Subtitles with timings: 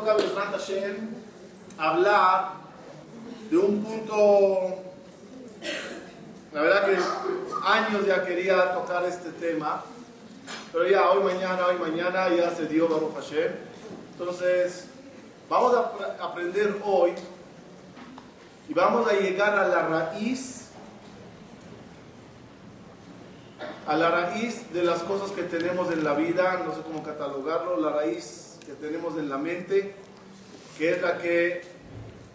[0.00, 0.16] toca
[0.52, 1.08] Hashem
[1.78, 2.52] hablar
[3.50, 4.76] de un punto,
[6.52, 6.98] la verdad que
[7.66, 9.82] años ya quería tocar este tema,
[10.72, 13.52] pero ya hoy mañana, hoy mañana ya se dio Baruch Hashem.
[14.12, 14.86] Entonces,
[15.48, 17.12] vamos a aprender hoy
[18.68, 20.56] y vamos a llegar a la raíz
[23.86, 27.80] a la raíz de las cosas que tenemos en la vida, no sé cómo catalogarlo,
[27.80, 29.94] la raíz que tenemos en la mente,
[30.78, 31.62] que es la que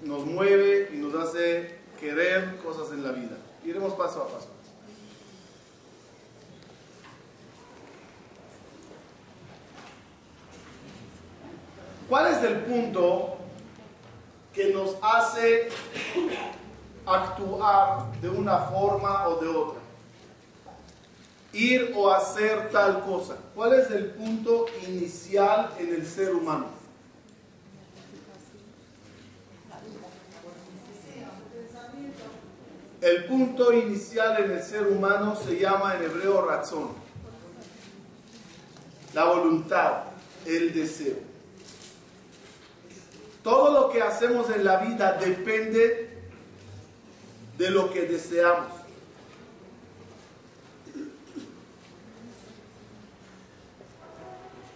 [0.03, 3.37] nos mueve y nos hace querer cosas en la vida.
[3.63, 4.49] Iremos paso a paso.
[12.09, 13.37] ¿Cuál es el punto
[14.53, 15.69] que nos hace
[17.05, 19.84] actuar de una forma o de otra?
[21.55, 23.37] Ir o hacer tal cosa.
[23.55, 26.67] ¿Cuál es el punto inicial en el ser humano?
[33.01, 36.89] El punto inicial en el ser humano se llama en hebreo razón.
[39.13, 40.03] La voluntad,
[40.45, 41.15] el deseo.
[43.43, 46.09] Todo lo que hacemos en la vida depende
[47.57, 48.74] de lo que deseamos.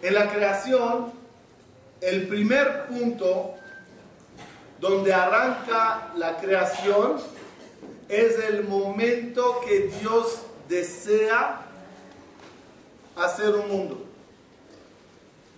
[0.02, 1.12] En la creación,
[2.00, 3.54] el primer punto
[4.80, 7.20] donde arranca la creación
[8.08, 11.60] es el momento que Dios desea
[13.14, 14.04] hacer un mundo,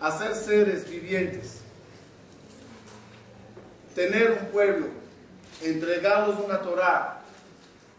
[0.01, 1.61] hacer seres vivientes,
[3.95, 4.89] tener un pueblo,
[5.63, 7.21] entregarlos una Torah.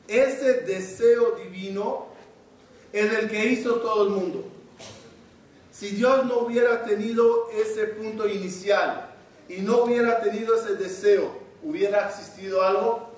[0.09, 2.07] Ese deseo divino
[2.91, 4.52] es el que hizo todo el mundo.
[5.73, 9.09] Si Dios no hubiera tenido ese punto inicial
[9.49, 13.09] y no hubiera tenido ese deseo, ¿hubiera existido algo?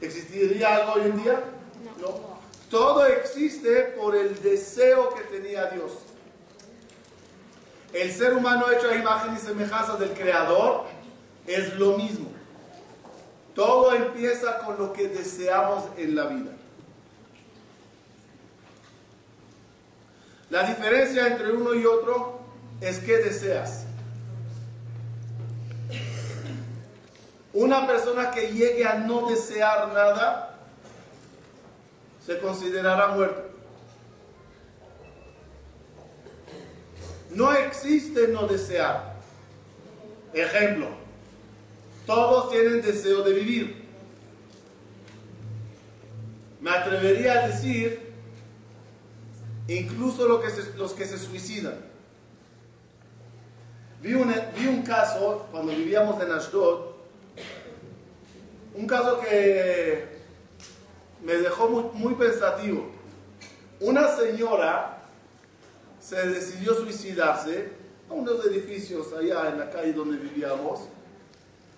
[0.00, 1.40] ¿Existiría algo hoy en día?
[2.00, 2.34] No.
[2.70, 5.92] Todo existe por el deseo que tenía Dios.
[7.92, 10.84] El ser humano hecho a imagen y semejanza del Creador
[11.48, 12.30] es lo mismo.
[13.56, 16.53] Todo empieza con lo que deseamos en la vida.
[20.54, 22.38] La diferencia entre uno y otro
[22.80, 23.86] es qué deseas.
[27.52, 30.60] Una persona que llegue a no desear nada
[32.24, 33.50] se considerará muerto.
[37.30, 39.16] No existe no desear.
[40.34, 40.86] Ejemplo,
[42.06, 43.88] todos tienen deseo de vivir.
[46.60, 48.03] Me atrevería a decir
[49.68, 51.76] incluso los que se, los que se suicidan.
[54.02, 56.80] Vi un, vi un caso cuando vivíamos en Ashdod,
[58.74, 60.04] un caso que
[61.22, 62.90] me dejó muy pensativo.
[63.80, 65.02] Una señora
[66.00, 67.70] se decidió suicidarse
[68.10, 70.80] a unos edificios allá en la calle donde vivíamos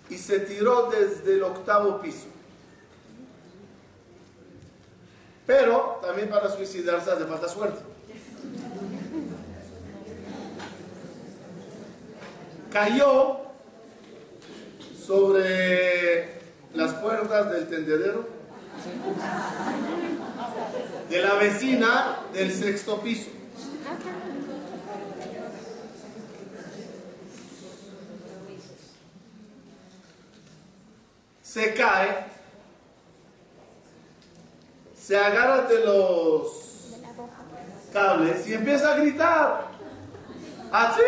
[0.09, 2.27] y se tiró desde el octavo piso.
[5.47, 7.79] Pero también para suicidarse hace falta suerte.
[12.71, 13.39] Cayó
[15.05, 16.41] sobre
[16.73, 18.27] las puertas del tendedero
[21.09, 23.29] de la vecina del sexto piso.
[31.41, 32.25] Se cae,
[35.07, 36.97] se agarra de los
[37.93, 39.67] cables y empieza a gritar.
[40.69, 41.05] ¡Achilo,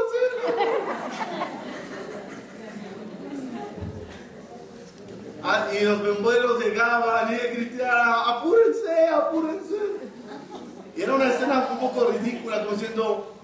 [0.00, 0.64] achilo!
[5.42, 9.76] Ah, y los bomberos llegaban y gritaban, apúrense, apúrense.
[10.96, 13.34] Y era una escena un poco ridícula, como diciendo,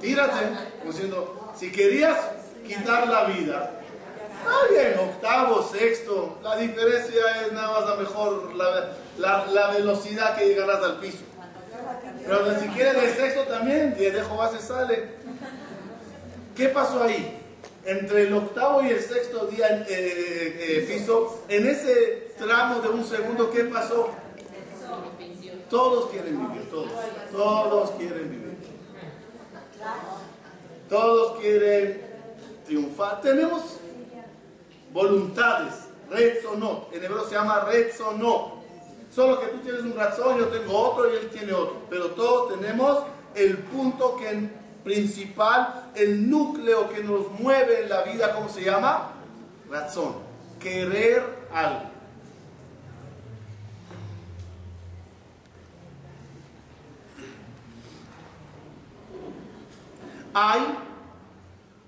[0.00, 0.48] tírate,
[0.80, 2.18] como diciendo, si querías
[2.66, 3.83] quitar la vida,
[4.44, 10.48] está bien, octavo, sexto, la diferencia es nada más la mejor, la, la, velocidad que
[10.48, 11.24] llegarás al piso.
[12.26, 15.08] Pero si quieres el sexto también, y dejo base sale.
[16.56, 17.40] ¿Qué pasó ahí?
[17.86, 23.04] entre el octavo y el sexto día eh, eh, piso, en ese tramo de un
[23.04, 24.10] segundo, ¿qué pasó?
[25.68, 26.90] Todos quieren vivir, todos.
[27.32, 28.54] Todos quieren vivir.
[30.88, 32.02] Todos quieren
[32.64, 33.20] triunfar.
[33.20, 33.78] Tenemos
[34.94, 35.88] voluntades,
[36.56, 37.66] no En hebreo se llama
[38.16, 38.62] no
[39.10, 41.82] Solo que tú tienes un razón, yo tengo otro y él tiene otro.
[41.90, 43.04] Pero todos tenemos
[43.34, 44.48] el punto que
[44.82, 49.12] principal, el núcleo que nos mueve en la vida, ¿cómo se llama?
[49.70, 50.16] Razón.
[50.58, 51.90] Querer algo.
[60.34, 60.62] Hay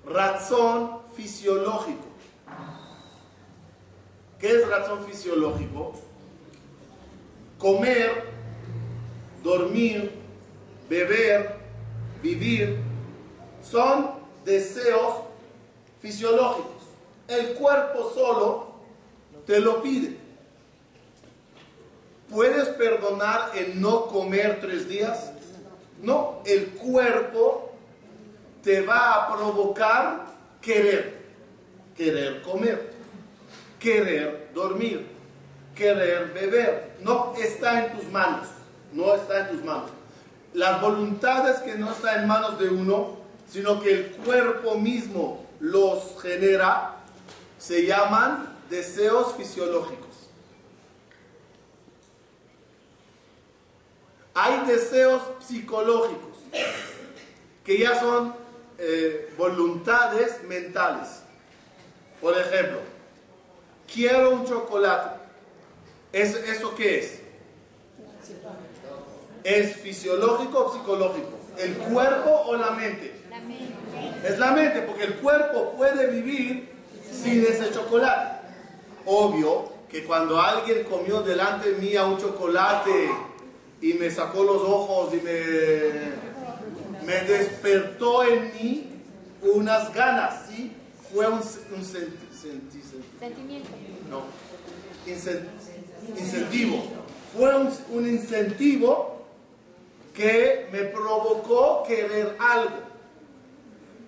[0.06, 2.05] razón fisiológico.
[4.38, 5.94] ¿Qué es razón fisiológico?
[7.58, 8.24] Comer,
[9.42, 10.12] dormir,
[10.88, 11.56] beber,
[12.22, 12.78] vivir,
[13.62, 14.10] son
[14.44, 15.22] deseos
[16.00, 16.72] fisiológicos.
[17.28, 18.66] El cuerpo solo
[19.46, 20.16] te lo pide.
[22.30, 25.32] ¿Puedes perdonar el no comer tres días?
[26.02, 27.72] No, el cuerpo
[28.62, 30.26] te va a provocar
[30.60, 31.16] querer,
[31.96, 32.92] querer comer,
[33.86, 35.06] querer dormir,
[35.76, 36.96] querer beber.
[37.02, 38.48] No está en tus manos,
[38.92, 39.90] no está en tus manos.
[40.54, 43.18] Las voluntades que no están en manos de uno,
[43.48, 46.96] sino que el cuerpo mismo los genera,
[47.58, 50.30] se llaman deseos fisiológicos.
[54.34, 56.38] Hay deseos psicológicos
[57.64, 58.34] que ya son
[58.78, 61.22] eh, voluntades mentales.
[62.20, 62.95] Por ejemplo,
[63.92, 65.20] quiero un chocolate.
[66.12, 67.20] ¿Es, ¿Eso qué es?
[69.44, 71.38] ¿Es fisiológico o psicológico?
[71.58, 73.14] ¿El cuerpo o la mente?
[74.24, 76.68] Es la mente, porque el cuerpo puede vivir
[77.12, 78.46] sin ese chocolate.
[79.04, 83.10] Obvio que cuando alguien comió delante mía un chocolate
[83.80, 86.26] y me sacó los ojos y me
[87.06, 88.90] me despertó en mí
[89.42, 90.72] unas ganas, ¿sí?
[91.12, 92.75] Fue un, sentimiento.
[94.10, 94.22] No,
[96.18, 96.82] incentivo.
[97.36, 99.16] Fue un, un incentivo
[100.14, 102.86] que me provocó querer algo.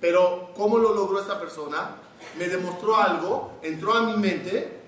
[0.00, 1.96] Pero, ¿cómo lo logró esta persona?
[2.38, 4.78] Me demostró algo, entró a mi mente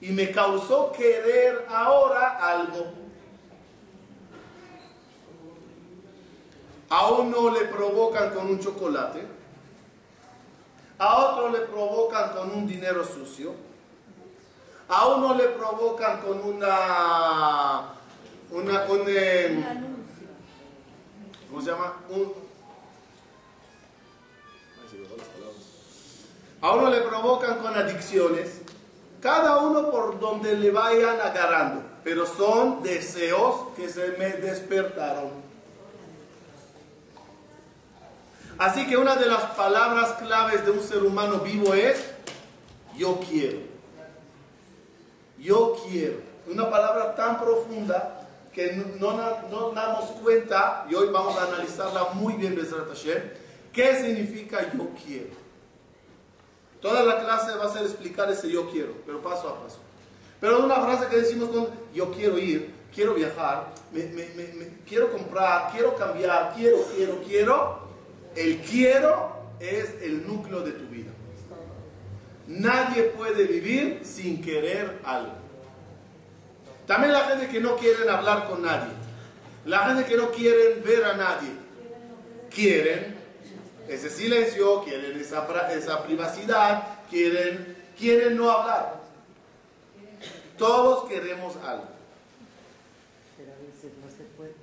[0.00, 2.92] y me causó querer ahora algo.
[6.88, 9.22] A uno le provocan con un chocolate,
[11.00, 13.54] a otro le provocan con un dinero sucio,
[14.86, 17.94] a uno le provocan con una,
[18.50, 19.64] una un, em,
[21.48, 21.94] ¿cómo se llama?
[26.60, 28.60] a uno le provocan con adicciones,
[29.22, 35.49] cada uno por donde le vayan agarrando, pero son deseos que se me despertaron.
[38.60, 42.10] Así que una de las palabras claves de un ser humano vivo es
[42.94, 43.60] yo quiero.
[45.38, 46.18] Yo quiero.
[46.46, 49.12] Una palabra tan profunda que no,
[49.50, 53.22] no, damos cuenta, y hoy vamos a analizarla muy bien, Hashem,
[53.72, 55.30] qué significa yo quiero.
[56.82, 59.78] Toda la clase va a ser explicar ese yo quiero, pero paso a paso.
[60.38, 63.68] Pero una frase que decimos con yo quiero ir, quiero viajar,
[64.86, 67.89] quiero comprar, quiero cambiar, quiero, quiero, quiero,
[68.36, 71.10] el quiero es el núcleo de tu vida.
[72.46, 75.34] Nadie puede vivir sin querer algo.
[76.86, 78.92] También la gente que no quieren hablar con nadie.
[79.64, 81.50] La gente que no quieren ver a nadie.
[82.50, 83.16] Quieren
[83.88, 89.00] ese silencio, quieren esa, esa privacidad, quieren, quieren no hablar.
[90.58, 91.88] Todos queremos algo.
[93.36, 94.54] Pero a veces no se puede.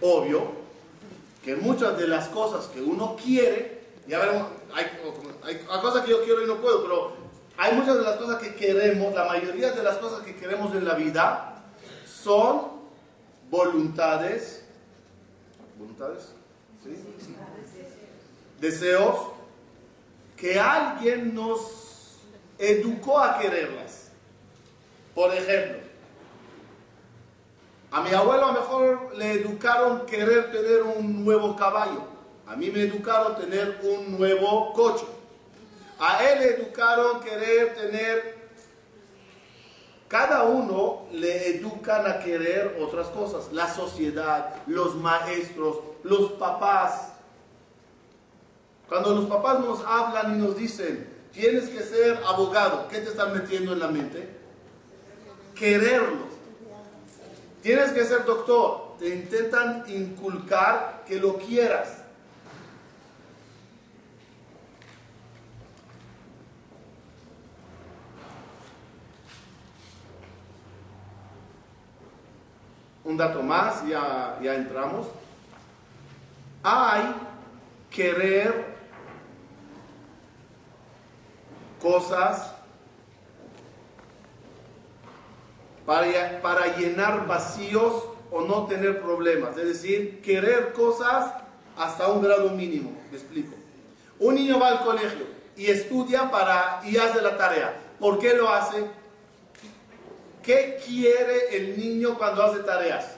[0.00, 0.57] Obvio,
[1.48, 4.84] que muchas de las cosas que uno quiere, ya veremos, hay,
[5.44, 7.12] hay, cosas que yo quiero y no puedo, pero
[7.56, 10.84] hay muchas de las cosas que queremos, la mayoría de las cosas que queremos en
[10.84, 11.64] la vida
[12.04, 12.68] son
[13.48, 14.62] voluntades,
[15.78, 16.34] voluntades,
[16.84, 16.90] ¿sí?
[18.60, 19.28] deseos
[20.36, 22.18] que alguien nos
[22.58, 24.10] educó a quererlas.
[25.14, 25.77] Por ejemplo,
[27.90, 32.02] a mi abuelo a lo mejor le educaron querer tener un nuevo caballo.
[32.46, 35.06] A mí me educaron tener un nuevo coche.
[35.98, 38.38] A él le educaron querer tener...
[40.06, 43.52] Cada uno le educan a querer otras cosas.
[43.52, 47.12] La sociedad, los maestros, los papás.
[48.88, 53.34] Cuando los papás nos hablan y nos dicen, tienes que ser abogado, ¿qué te están
[53.34, 54.28] metiendo en la mente?
[55.54, 56.27] Quererlo
[57.62, 58.96] Tienes que ser doctor.
[58.98, 61.98] Te intentan inculcar que lo quieras.
[73.04, 75.06] Un dato más, ya, ya entramos.
[76.62, 77.14] hay
[77.90, 78.76] querer
[81.80, 82.57] cosas
[85.88, 89.56] para, llenar vacíos o no tener problemas.
[89.56, 91.32] Es decir, querer cosas
[91.78, 92.92] hasta un grado mínimo.
[93.10, 93.54] Me explico.
[94.18, 95.24] Un niño va al colegio
[95.56, 97.74] y estudia para y hace la tarea.
[97.98, 98.84] ¿Por qué lo hace?
[100.42, 103.16] ¿Qué quiere el niño cuando hace tareas?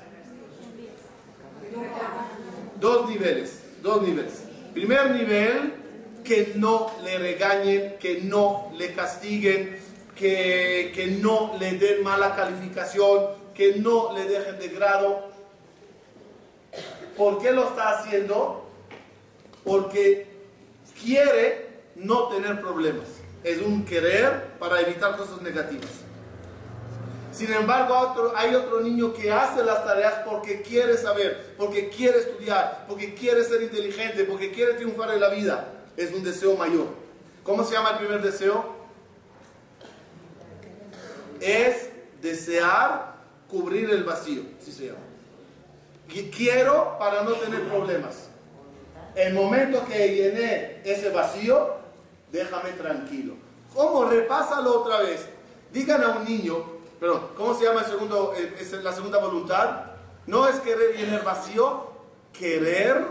[2.78, 4.44] Dos niveles, dos niveles.
[4.72, 5.74] Primer nivel,
[6.22, 9.76] que no le regañen, que no le castiguen,
[10.20, 15.30] que, no le den mala calificación, que no le dejen de grado.
[17.16, 18.68] ¿Por qué lo está haciendo?
[19.64, 20.26] Porque
[21.02, 23.06] quiere no tener problemas.
[23.42, 25.90] Es un querer para evitar cosas negativas.
[27.32, 32.84] Sin embargo, hay otro niño que hace las tareas porque quiere saber, porque quiere estudiar,
[32.86, 35.72] porque quiere ser inteligente, porque quiere triunfar en la vida.
[35.96, 36.88] Es un deseo mayor.
[37.42, 38.79] ¿Cómo se llama el primer deseo?
[41.40, 43.14] Es desear
[43.49, 44.99] cubrir el vacío, así se llama.
[46.37, 48.28] Quiero para no tener problemas.
[49.14, 51.75] El momento que llené ese vacío,
[52.30, 53.35] déjame tranquilo.
[53.75, 54.04] ¿Cómo?
[54.04, 55.26] Repásalo otra vez.
[55.73, 59.87] Digan a un niño, Perdón, ¿cómo se llama el segundo, es la segunda voluntad?
[60.26, 61.88] No es querer llenar vacío,
[62.38, 63.06] querer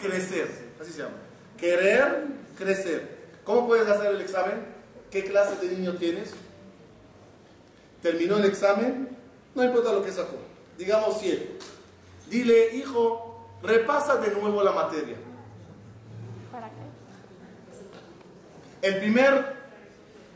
[0.00, 0.46] crecer.
[0.78, 1.14] Así se llama.
[1.56, 2.26] Querer
[2.58, 3.24] crecer.
[3.42, 4.66] ¿Cómo puedes hacer el examen?
[5.10, 6.34] ¿Qué clase de niño tienes?
[8.04, 9.08] ¿Terminó el examen?
[9.54, 10.36] No importa lo que sacó.
[10.76, 11.58] Digamos 7.
[12.28, 15.16] Dile, hijo, repasa de nuevo la materia.
[16.52, 16.74] ¿Para qué?
[18.86, 19.56] El primer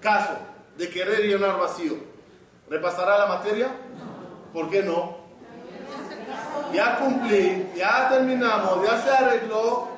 [0.01, 0.39] caso
[0.79, 1.97] de querer llenar vacío
[2.71, 3.69] ¿Repasará la materia?
[4.55, 5.19] ¿Por qué no?
[6.73, 9.89] Ya cumplí, ya terminamos, ya se arregló.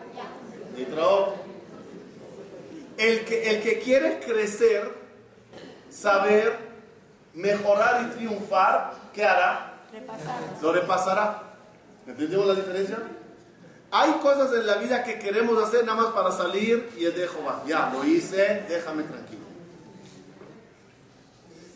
[2.99, 4.93] El que, el que quiere crecer,
[5.89, 6.70] saber,
[7.41, 9.75] mejorar y triunfar, ¿qué hará?
[10.61, 11.43] Lo repasará.
[12.07, 12.99] ¿Entendemos la diferencia?
[13.93, 17.43] Hay cosas en la vida que queremos hacer nada más para salir y el dejo
[17.45, 17.63] va.
[17.67, 19.41] Ya, lo hice, déjame tranquilo.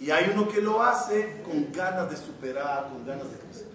[0.01, 3.67] Y hay uno que lo hace con ganas de superar, con ganas de crecer.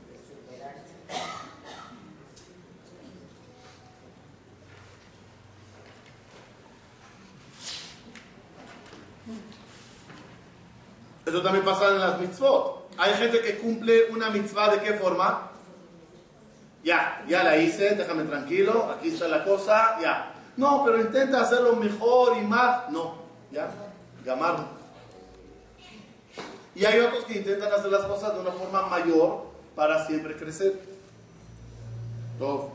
[11.29, 12.89] Eso también pasa en las mitzvot.
[12.98, 15.51] Hay gente que cumple una mitzvah de qué forma?
[16.83, 20.33] Ya, ya la hice, déjame tranquilo, aquí está la cosa, ya.
[20.57, 22.89] No, pero intenta hacerlo mejor y más.
[22.89, 23.13] No,
[23.51, 23.69] ya,
[24.25, 24.65] llamarlo.
[26.74, 30.79] Y hay otros que intentan hacer las cosas de una forma mayor para siempre crecer.
[32.39, 32.71] Todo.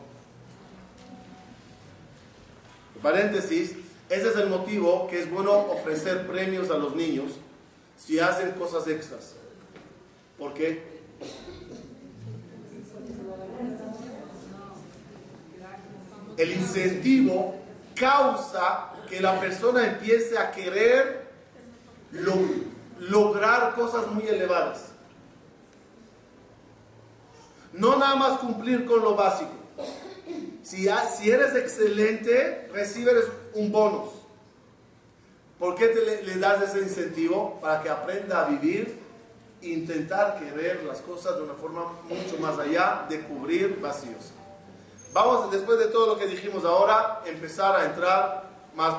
[3.02, 3.74] Paréntesis,
[4.08, 7.32] ese es el motivo que es bueno ofrecer premios a los niños
[7.96, 9.34] si hacen cosas extras.
[10.38, 10.94] ¿Por qué?
[16.36, 17.54] El incentivo
[17.94, 21.28] causa que la persona empiece a querer
[22.10, 22.34] lo
[23.00, 24.92] lograr cosas muy elevadas.
[27.72, 29.50] No nada más cumplir con lo básico.
[30.62, 33.24] Si, si eres excelente, recibes
[33.54, 34.10] un bonus.
[35.58, 37.58] ¿Por qué te le, das ese incentivo?
[37.60, 39.02] Para que aprenda a vivir
[39.62, 44.32] intentar querer las cosas de una forma mucho más allá de cubrir vacíos.
[45.12, 48.94] Vamos, después de todo lo que dijimos ahora, empezar a entrar más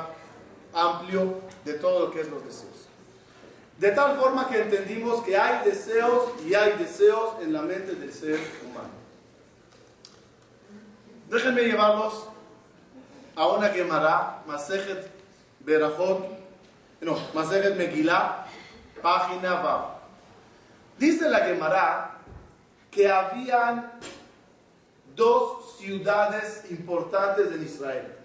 [0.74, 2.88] amplio de todo lo que es los deseos.
[3.78, 8.14] De tal forma que entendimos que hay deseos y hay deseos en la mente del
[8.14, 8.90] ser humano.
[11.30, 12.30] Déjenme llevarlos
[13.36, 15.12] a una Gemara, Masejet
[15.60, 16.45] Berajot,
[17.02, 18.46] no, Masejet Megillah,
[19.02, 19.96] página Vav.
[20.98, 22.18] Dice la Gemara
[22.90, 23.92] que habían
[25.16, 28.16] dos ciudades importantes en Israel.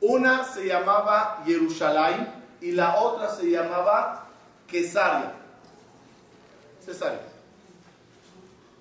[0.00, 4.28] Una se llamaba Jerusalén y la otra se llamaba
[4.66, 5.32] Quesaria.
[6.84, 7.20] Cesaria.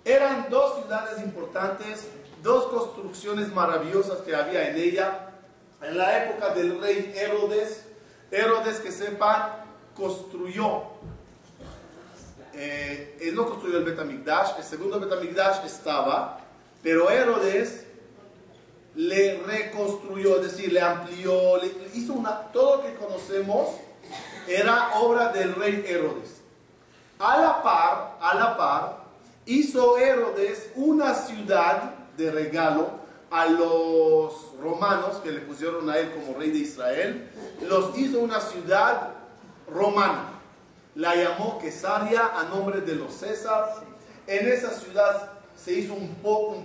[0.05, 2.07] Eran dos ciudades importantes,
[2.41, 5.31] dos construcciones maravillosas que había en ella.
[5.81, 7.85] En la época del rey Herodes,
[8.31, 10.83] Herodes que sepan, construyó,
[12.53, 16.39] eh, él no construyó el Betamigdash, el segundo Betamigdash estaba,
[16.83, 17.85] pero Herodes
[18.95, 23.69] le reconstruyó, es decir, le amplió, le, hizo una, todo lo que conocemos
[24.47, 26.41] era obra del rey Herodes.
[27.19, 28.97] A la par, a la par,
[29.45, 32.98] hizo Herodes una ciudad de regalo
[33.31, 37.29] a los romanos que le pusieron a él como rey de Israel,
[37.67, 39.11] los hizo una ciudad
[39.71, 40.31] romana.
[40.95, 43.83] La llamó Quesaria a nombre de los César.
[44.27, 46.15] En esa ciudad se hizo un,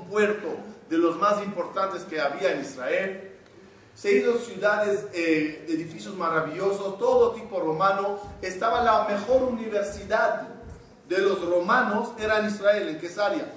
[0.09, 0.57] puerto
[0.89, 3.31] de los más importantes que había en Israel.
[3.95, 8.19] Se hizo ciudades, eh, edificios maravillosos, todo tipo romano.
[8.43, 10.49] Estaba la mejor universidad
[11.09, 13.53] de los romanos, era en Israel, en Quesaria.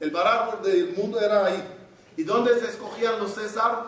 [0.00, 1.79] El barato del mundo era ahí.
[2.16, 3.86] ¿Y dónde se escogían los César?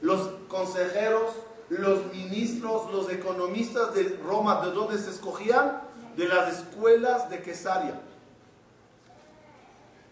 [0.00, 1.32] Los consejeros,
[1.68, 5.82] los ministros, los economistas de Roma, ¿de dónde se escogían?
[6.16, 8.00] De las escuelas de Quesaria.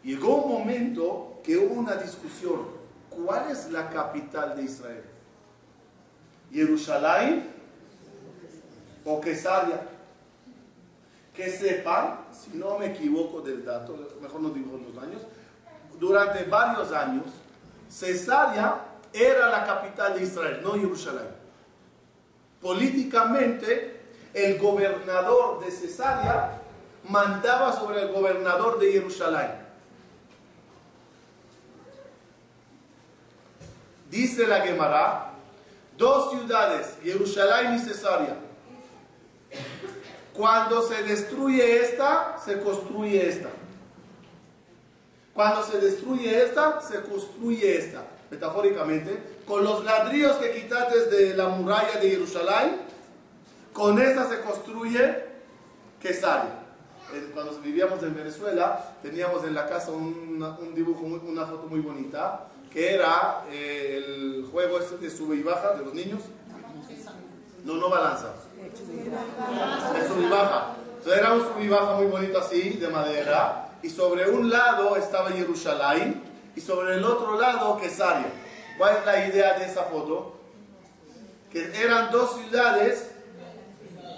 [0.03, 2.77] Llegó un momento que hubo una discusión.
[3.11, 5.05] ¿Cuál es la capital de Israel?
[6.53, 7.51] ¿Jerusalén
[9.05, 9.81] o Quesaria?
[11.35, 15.23] Que sepan, si no me equivoco del dato, mejor no digo los años,
[15.99, 17.25] durante varios años,
[17.89, 18.81] Cesarea
[19.13, 21.29] era la capital de Israel, no Jerusalén.
[22.61, 24.01] Políticamente,
[24.35, 26.61] el gobernador de Cesarea
[27.09, 29.67] mandaba sobre el gobernador de Jerusalén.
[34.11, 35.33] Dice la Gemara,
[35.97, 38.37] dos ciudades, Jerusalén y Cesarea.
[40.35, 43.49] Cuando se destruye esta, se construye esta.
[45.37, 48.03] Cuando se destruye esta, se construye esta.
[48.31, 52.81] Metafóricamente, con los ladrillos que quitaste de la muralla de Jerusalén,
[53.75, 55.25] con esta se construye
[56.01, 56.63] Quesaria.
[57.35, 62.95] Cuando vivíamos en Venezuela, teníamos en la casa un, dibujo, una foto muy bonita, que
[62.95, 66.23] era eh, el juego de sube y baja de los niños.
[67.63, 68.33] No, no balanza.
[68.57, 70.77] De sube y baja.
[70.97, 74.97] Entonces era un sube y baja muy bonito así, de madera, y sobre un lado
[74.97, 76.23] estaba Jerusalén,
[76.57, 78.33] y sobre el otro lado Quesaria.
[78.79, 80.39] ¿Cuál es la idea de esa foto?
[81.51, 83.11] Que eran dos ciudades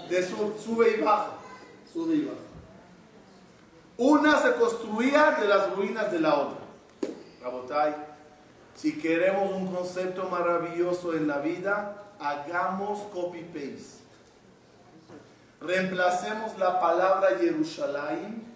[0.09, 1.31] de sube y baja.
[1.91, 2.37] Sube y baja.
[3.97, 6.59] Una se construía de las ruinas de la otra.
[7.41, 7.95] Rabotai,
[8.75, 13.99] si queremos un concepto maravilloso en la vida, hagamos copy-paste.
[15.59, 18.48] Reemplacemos la palabra Jerusalén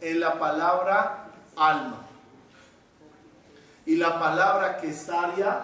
[0.00, 2.02] en la palabra alma.
[3.86, 5.62] Y la palabra Quesaria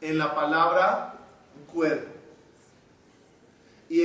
[0.00, 1.14] en la palabra
[1.72, 2.12] cuerpo.
[3.88, 4.04] Y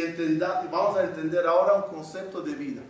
[0.69, 2.81] vamos a entender ahora un concepto de vida.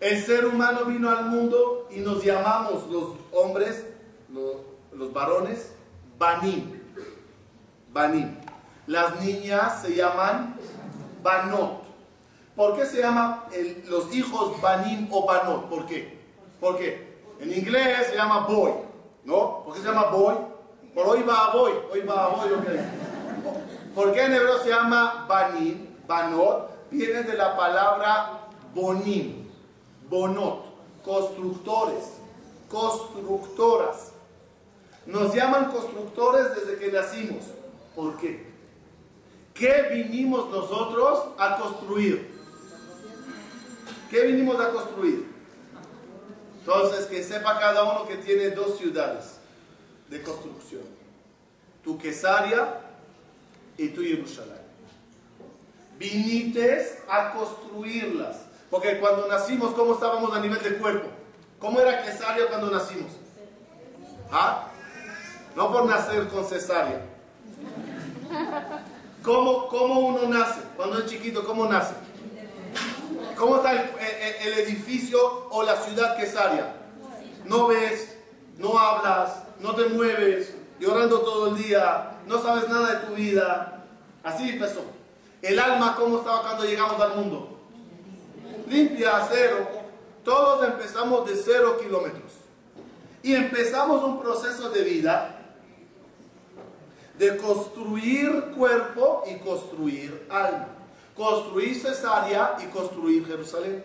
[0.00, 3.86] El ser humano vino al mundo y nos llamamos los hombres,
[4.32, 5.72] los, varones,
[6.18, 6.80] Banim.
[7.92, 8.36] Banim.
[8.86, 10.56] Las niñas se llaman
[11.22, 11.85] Banot.
[12.56, 13.42] ¿Por qué se llaman
[13.86, 15.68] los hijos Banim o Banot?
[15.68, 16.18] ¿Por qué?
[16.58, 17.16] ¿Por qué?
[17.38, 18.72] En inglés se llama boy,
[19.24, 19.62] ¿no?
[19.64, 20.34] ¿Por qué se llama boy?
[20.94, 22.48] Por hoy va a boy, hoy va a boy,
[23.94, 26.90] ¿Por qué en hebreo se llama Banim, Banot?
[26.90, 28.40] Viene de la palabra
[28.74, 29.46] Bonim
[30.08, 30.64] bonot,
[31.02, 32.12] constructores,
[32.68, 34.12] constructoras.
[35.06, 37.44] Nos llaman constructores desde que nacimos.
[37.94, 38.46] ¿Por qué?
[39.54, 42.35] ¿Qué vinimos nosotros a construir?
[44.10, 45.26] ¿Qué vinimos a construir?
[46.60, 49.36] Entonces, que sepa cada uno que tiene dos ciudades
[50.08, 50.82] de construcción.
[51.84, 52.80] Tu Quesaria
[53.76, 54.56] y tu Jerusalén.
[55.98, 58.36] Vinites a construirlas.
[58.70, 61.08] Porque cuando nacimos, ¿cómo estábamos a nivel de cuerpo?
[61.58, 63.12] ¿Cómo era cesárea cuando nacimos?
[64.30, 64.68] ¿Ah?
[65.54, 67.00] No por nacer con cesárea.
[69.22, 70.60] ¿Cómo, ¿Cómo, uno nace?
[70.76, 71.94] Cuando es chiquito, ¿cómo nace?
[73.36, 76.74] ¿Cómo está el, edificio o la ciudad cesárea?
[77.44, 78.16] No ves,
[78.58, 83.84] no hablas, no te mueves, llorando todo el día, no sabes nada de tu vida.
[84.22, 84.82] Así empezó.
[85.42, 87.56] El alma, ¿cómo estaba cuando llegamos al mundo?
[88.66, 89.68] limpia cero,
[90.24, 92.32] todos empezamos de cero kilómetros.
[93.22, 95.32] Y empezamos un proceso de vida
[97.18, 100.68] de construir cuerpo y construir alma.
[101.16, 103.84] Construir Cesarea y construir Jerusalén.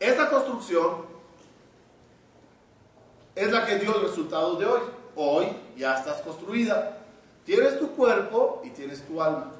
[0.00, 1.06] Esta construcción
[3.34, 4.80] es la que dio el resultado de hoy
[5.16, 6.98] hoy ya estás construida.
[7.44, 9.52] Tienes tu cuerpo y tienes tu alma.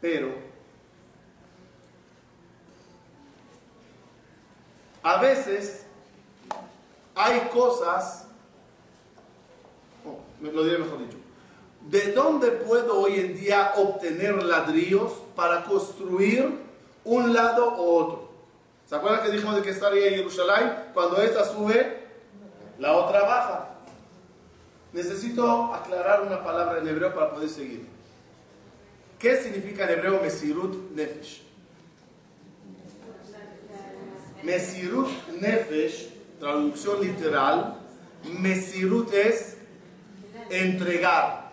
[0.00, 0.49] Pero
[5.02, 5.86] a veces
[7.14, 8.26] hay cosas,
[10.40, 11.18] me lo diré mejor dicho,
[11.88, 16.58] ¿de dónde puedo hoy en día obtener ladrillos para construir
[17.04, 18.30] un lado o otro?
[18.86, 20.74] ¿Se acuerdan que dijimos de que estaría en Jerusalén?
[20.92, 22.00] Cuando esta sube,
[22.78, 23.68] la otra baja.
[24.92, 27.86] Necesito aclarar una palabra en hebreo para poder seguir.
[29.18, 31.49] ¿Qué significa en hebreo Mesirut Nefesh?
[34.42, 35.08] Mesirut
[35.40, 37.76] Nefesh, traducción literal,
[38.24, 39.56] Mesirut es
[40.48, 41.52] entregar,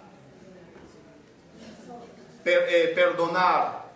[2.45, 3.87] eh, perdonar.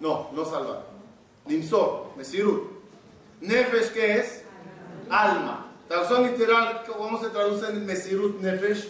[0.00, 0.84] No, no salvar.
[1.46, 2.70] Nimsor, Mesirut.
[3.40, 4.44] Nefesh, ¿qué es?
[5.10, 5.70] Alma.
[5.88, 8.88] Traducción literal, ¿cómo se traduce en Mesirut Nefesh?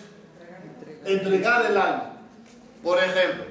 [1.05, 2.13] Entregar el alma.
[2.83, 3.45] Por ejemplo,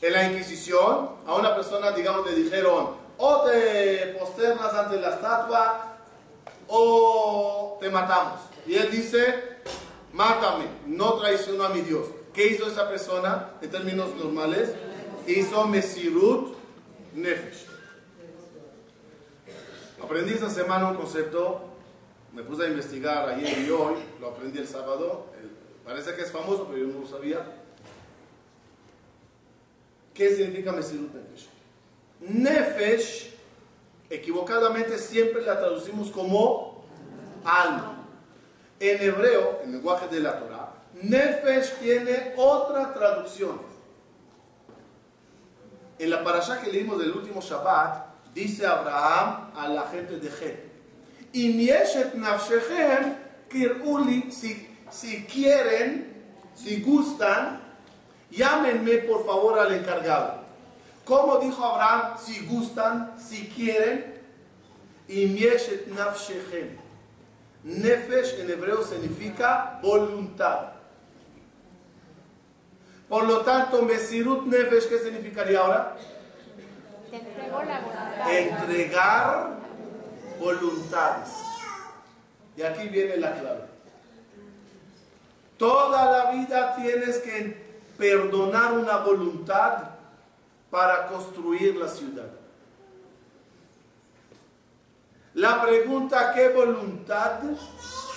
[0.00, 5.96] en la Inquisición, a una persona, digamos, le dijeron, o te posternas ante la estatua,
[6.68, 8.40] o te matamos.
[8.66, 9.58] Y él dice,
[10.12, 12.06] mátame, no traiciono a mi Dios.
[12.32, 14.70] ¿Qué hizo esa persona en términos normales?
[15.26, 16.56] Hizo Mesirut
[17.14, 17.66] Nefesh.
[20.02, 21.62] Aprendí esta semana un concepto,
[22.32, 25.26] me puse a investigar ayer y hoy, lo aprendí el sábado,
[25.84, 27.44] parece que es famoso, pero yo no lo sabía.
[30.14, 31.57] ¿Qué significa Mesirut Nefesh?
[32.20, 33.34] Nefesh,
[34.10, 36.84] equivocadamente siempre la traducimos como
[37.44, 38.06] alma.
[38.80, 43.60] En hebreo, en lenguaje de la Torah, Nefesh tiene otra traducción.
[45.98, 50.30] En la parasha que leímos del último Shabbat, dice Abraham a la gente de
[52.14, 53.16] nafshechem
[53.48, 57.60] kiruli, si, si quieren, si gustan,
[58.30, 60.37] llámenme por favor al encargado.
[61.08, 64.20] Como dijo Abraham, si gustan, si quieren,
[65.08, 65.24] y
[65.86, 66.76] nafshechem.
[67.64, 70.72] Nefesh en hebreo significa voluntad.
[73.08, 75.96] Por lo tanto, Mesirut Nefesh, ¿qué significaría ahora?
[78.30, 79.56] Entregar
[80.38, 81.30] voluntades.
[82.54, 83.64] Y aquí viene la clave.
[85.56, 87.66] Toda la vida tienes que
[87.96, 89.97] perdonar una voluntad
[90.70, 92.28] para construir la ciudad.
[95.34, 97.40] La pregunta, ¿qué voluntad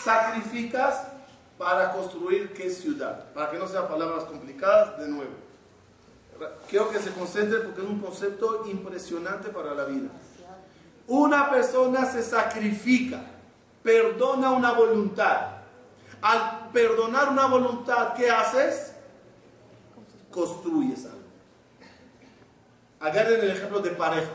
[0.04, 1.08] sacrificas
[1.58, 3.32] para construir qué ciudad?
[3.34, 5.32] Para que no sean palabras complicadas, de nuevo.
[6.68, 10.10] Quiero que se concentre porque es un concepto impresionante para la vida.
[11.08, 13.22] Una persona se sacrifica,
[13.84, 15.58] perdona una voluntad.
[16.22, 18.94] Al perdonar una voluntad, ¿qué haces?
[20.32, 21.20] Construyes algo.
[23.02, 24.32] Agarren el ejemplo de pareja.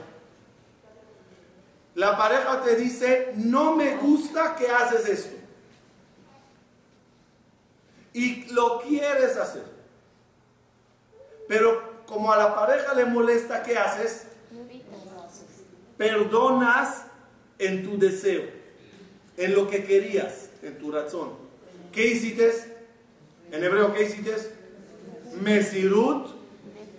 [1.94, 5.36] La pareja te dice, no me gusta que haces esto.
[8.12, 9.64] Y lo quieres hacer.
[11.48, 14.26] Pero como a la pareja le molesta, ¿qué haces?
[15.96, 17.04] Perdonas
[17.58, 18.44] en tu deseo,
[19.36, 21.32] en lo que querías, en tu razón.
[21.92, 22.52] ¿Qué hiciste?
[23.50, 24.34] En hebreo, ¿qué hiciste?
[25.40, 26.34] Mesirut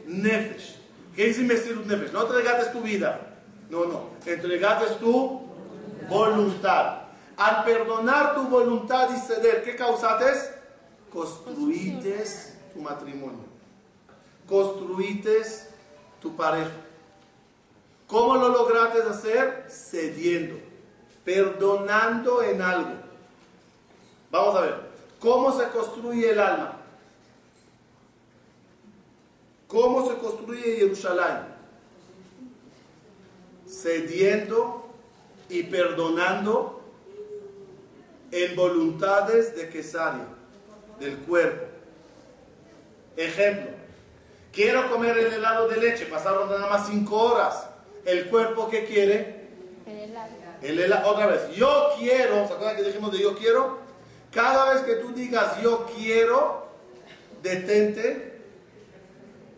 [0.05, 0.76] Nefesh.
[1.17, 2.11] ¿Qué dice Mesirut Nefesh?
[2.11, 3.19] No entregaste tu vida.
[3.71, 4.09] No, no.
[4.23, 5.41] Entregaste tu
[6.07, 6.99] voluntad.
[7.35, 10.25] Al perdonar tu voluntad y ceder, ¿qué causaste?
[11.11, 12.23] Construiste
[12.71, 13.39] tu matrimonio.
[14.47, 15.41] Construiste
[16.21, 16.69] tu pareja.
[18.05, 19.65] ¿Cómo lo lograste hacer?
[19.69, 20.59] Cediendo,
[21.25, 22.91] perdonando en algo.
[24.29, 24.75] Vamos a ver,
[25.19, 26.76] ¿cómo se construye el alma?
[29.67, 31.39] ¿Cómo se construye Jerusalén?
[33.67, 34.87] Cediendo
[35.49, 36.81] y perdonando
[38.31, 40.25] en voluntades de Quesaria,
[40.99, 41.65] del cuerpo.
[43.17, 43.71] Ejemplo,
[44.53, 47.67] quiero comer el helado de leche, pasaron nada más cinco horas.
[48.05, 49.47] ¿El cuerpo qué quiere?
[50.61, 51.09] El helado.
[51.09, 53.79] Otra vez, yo quiero, ¿se acuerdan que dijimos de yo quiero?
[54.31, 56.67] Cada vez que tú digas yo quiero,
[57.43, 58.26] detente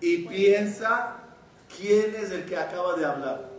[0.01, 1.17] y piensa
[1.77, 3.49] quién es el que acaba de hablar.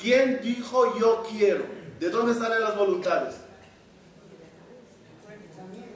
[0.00, 1.64] ¿Quién dijo yo quiero?
[1.98, 3.36] ¿De dónde salen las voluntades?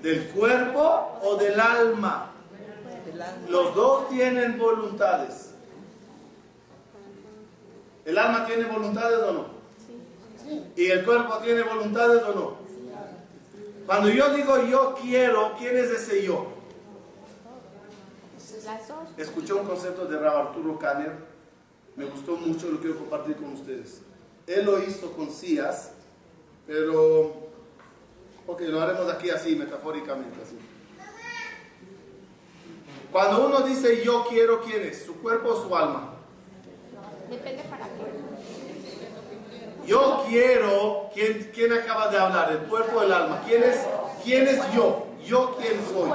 [0.03, 2.31] ¿Del cuerpo o del alma?
[3.49, 5.51] Los dos tienen voluntades.
[8.05, 9.47] ¿El alma tiene voluntades o no?
[10.77, 12.57] ¿Y el cuerpo tiene voluntades o no?
[13.87, 16.54] Cuando yo digo yo quiero, ¿quién es ese yo?
[19.17, 21.13] Escuché un concepto de Rab Arturo Kanner,
[21.97, 24.01] me gustó mucho, lo quiero compartir con ustedes.
[24.47, 25.93] Él lo hizo con Cías,
[26.67, 27.45] pero
[28.47, 30.43] Ok, lo haremos aquí así, metafóricamente.
[30.43, 30.59] Así.
[33.11, 35.05] Cuando uno dice yo quiero, ¿quién es?
[35.05, 36.15] ¿Su cuerpo o su alma?
[37.31, 39.87] Depende para qué.
[39.87, 42.53] Yo quiero, ¿quién, quién acaba de hablar?
[42.53, 43.43] ¿El cuerpo o el alma?
[43.47, 43.81] ¿Quién es,
[44.23, 45.07] quién es yo?
[45.25, 46.11] ¿Yo quién soy?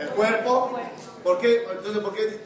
[0.00, 0.72] ¿El cuerpo?
[1.26, 1.64] ¿Por qué?
[1.68, 2.40] Entonces, ¿por qué,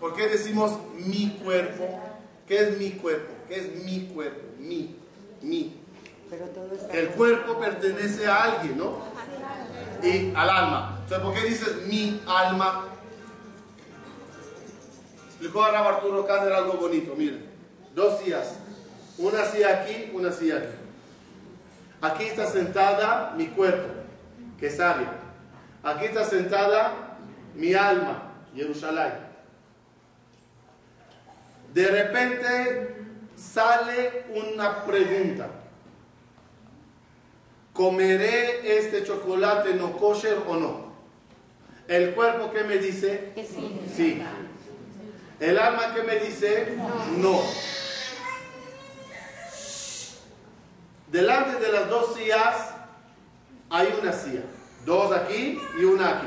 [0.00, 2.00] ¿por qué decimos mi cuerpo?
[2.48, 3.30] ¿Qué es mi cuerpo?
[3.46, 4.40] ¿Qué es mi cuerpo?
[4.58, 4.96] Mi,
[5.42, 5.78] mi.
[6.30, 9.00] Pero todo está El cuerpo pertenece a alguien, ¿no?
[10.02, 11.00] Y al alma.
[11.02, 12.86] Entonces, ¿por qué dices mi alma?
[15.28, 17.44] Explicó a Arturo Kander algo bonito, miren.
[17.94, 18.54] Dos sillas.
[19.18, 20.74] Una silla aquí, una silla aquí.
[22.00, 23.92] Aquí está sentada mi cuerpo,
[24.58, 25.12] que es sabia.
[25.82, 27.11] Aquí está sentada
[27.54, 29.12] mi alma, Jerusalén.
[31.72, 32.96] De repente
[33.36, 35.48] sale una pregunta.
[37.72, 40.92] ¿Comeré este chocolate no kosher o no?
[41.88, 43.80] El cuerpo que me dice, sí.
[43.94, 44.22] sí.
[45.40, 46.76] El alma que me dice,
[47.16, 47.40] no.
[51.10, 52.70] Delante de las dos sillas
[53.68, 54.42] hay una silla.
[54.84, 56.26] Dos aquí y una aquí.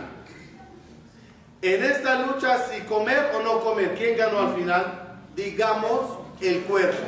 [1.65, 5.17] En esta lucha, si comer o no comer, ¿quién ganó al final?
[5.35, 7.03] Digamos el cuerpo.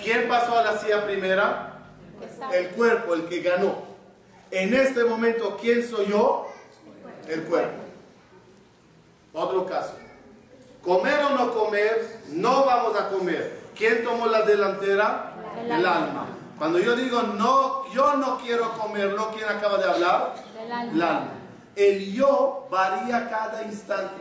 [0.00, 1.78] ¿Quién pasó a la silla primera?
[2.52, 3.82] El cuerpo, el que ganó.
[4.52, 6.46] En este momento, ¿quién soy yo?
[7.26, 7.82] El cuerpo.
[9.32, 9.94] Otro caso.
[10.84, 13.58] Comer o no comer, no vamos a comer.
[13.76, 15.34] ¿Quién tomó la delantera?
[15.58, 15.96] El El alma.
[15.96, 16.26] alma.
[16.56, 20.34] Cuando yo digo no, yo no quiero comerlo, ¿quién acaba de hablar?
[20.56, 20.84] Alma.
[20.84, 21.30] El alma.
[21.76, 24.14] El yo varía cada instante.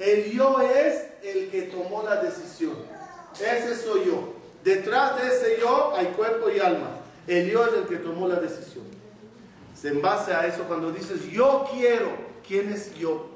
[0.00, 2.76] El yo es el que tomó la decisión.
[3.34, 4.34] Ese soy yo.
[4.64, 6.98] Detrás de ese yo hay cuerpo y alma.
[7.28, 8.84] El yo es el que tomó la decisión.
[9.72, 12.10] Es en base a eso cuando dices yo quiero,
[12.46, 13.28] ¿quién es yo?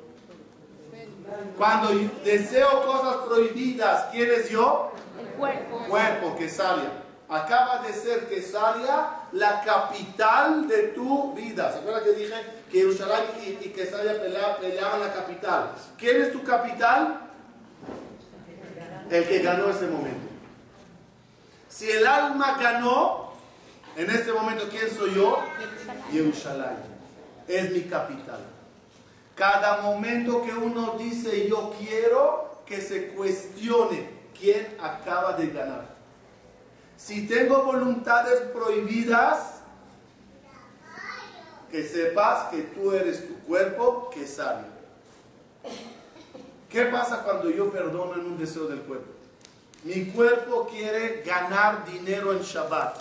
[1.57, 1.91] Cuando
[2.25, 4.93] deseo cosas prohibidas, ¿quién es yo?
[5.21, 5.79] El cuerpo.
[5.89, 6.91] Cuerpo, Quesaria.
[7.29, 11.73] Acaba de ser Quesaria la capital de tu vida.
[11.73, 12.35] ¿Se acuerdan que dije
[12.71, 13.25] que Jerusalén
[13.61, 15.73] y, Quesaria pelea- peleaban la capital?
[15.99, 17.21] ¿Quién es tu capital?
[19.11, 20.27] El que ganó ese momento.
[21.69, 23.33] Si el alma ganó,
[23.97, 25.39] en este momento, ¿quién soy yo?
[26.11, 26.77] Jerusalén.
[27.47, 28.41] Es mi capital.
[29.35, 34.09] Cada momento que uno dice yo quiero, que se cuestione
[34.39, 35.96] quién acaba de ganar.
[36.97, 39.57] Si tengo voluntades prohibidas,
[41.71, 44.65] que sepas que tú eres tu cuerpo que sabe.
[46.71, 49.13] ¿Qué pasa cuando yo perdono en un deseo del cuerpo?
[49.85, 52.97] Mi cuerpo quiere ganar dinero en Shabbat.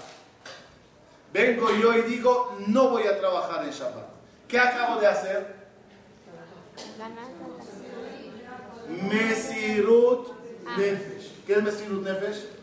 [1.33, 4.05] Vengo yo y digo, no voy a trabajar en Shabbat.
[4.47, 5.55] ¿Qué acabo de hacer?
[8.87, 10.29] Mesirut
[10.77, 11.43] Nefesh.
[11.45, 12.54] ¿Qué es Mesirut Nefesh?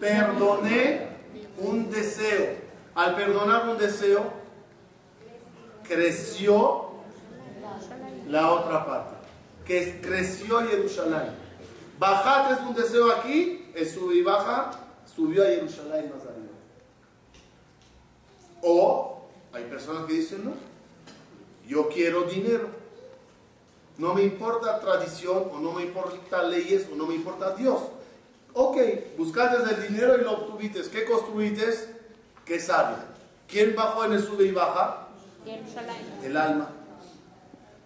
[0.00, 1.08] Perdoné
[1.58, 2.56] un deseo.
[2.94, 4.32] Al perdonar un deseo,
[5.86, 6.90] creció
[8.26, 9.16] la otra parte.
[9.64, 11.34] Que creció Jerusalén.
[11.98, 14.70] Bajate es un deseo aquí, el sube y baja,
[15.04, 16.48] subió a Jerusalén más arriba.
[18.62, 20.52] O hay personas que dicen, no,
[21.68, 22.68] yo quiero dinero.
[23.98, 27.82] No me importa tradición, o no me importa leyes, o no me importa Dios.
[28.52, 28.76] Ok,
[29.16, 30.82] buscaste el dinero y lo obtuviste.
[30.90, 32.00] ¿Qué construiste?
[32.44, 32.98] ¿Qué sabio?
[33.46, 35.08] ¿Quién bajó en el sube y baja?
[36.24, 36.68] El alma.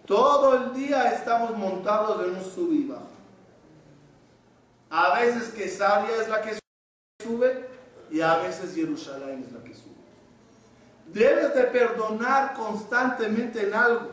[0.05, 3.01] Todo el día estamos montados en un sube y baja.
[4.89, 6.57] A veces Quesaria es la que
[7.23, 7.67] sube
[8.11, 9.93] y a veces Jerusalén es la que sube.
[11.07, 14.09] Debes de perdonar constantemente en algo.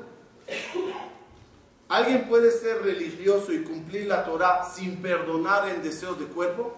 [1.93, 6.75] ¿Alguien puede ser religioso y cumplir la Torah sin perdonar en deseos de cuerpo?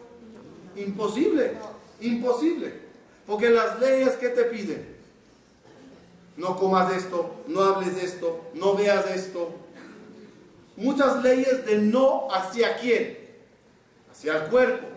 [0.75, 1.53] Imposible,
[2.01, 2.81] imposible.
[3.25, 4.97] Porque las leyes que te piden,
[6.37, 9.53] no comas esto, no hables esto, no veas esto.
[10.77, 13.17] Muchas leyes de no hacia quién,
[14.11, 14.89] hacia el cuerpo.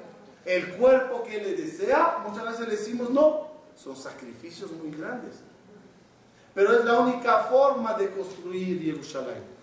[0.45, 5.35] El cuerpo que le desea, muchas veces le decimos no, son sacrificios muy grandes.
[6.55, 9.56] Pero es la única forma de construir Jerusalén.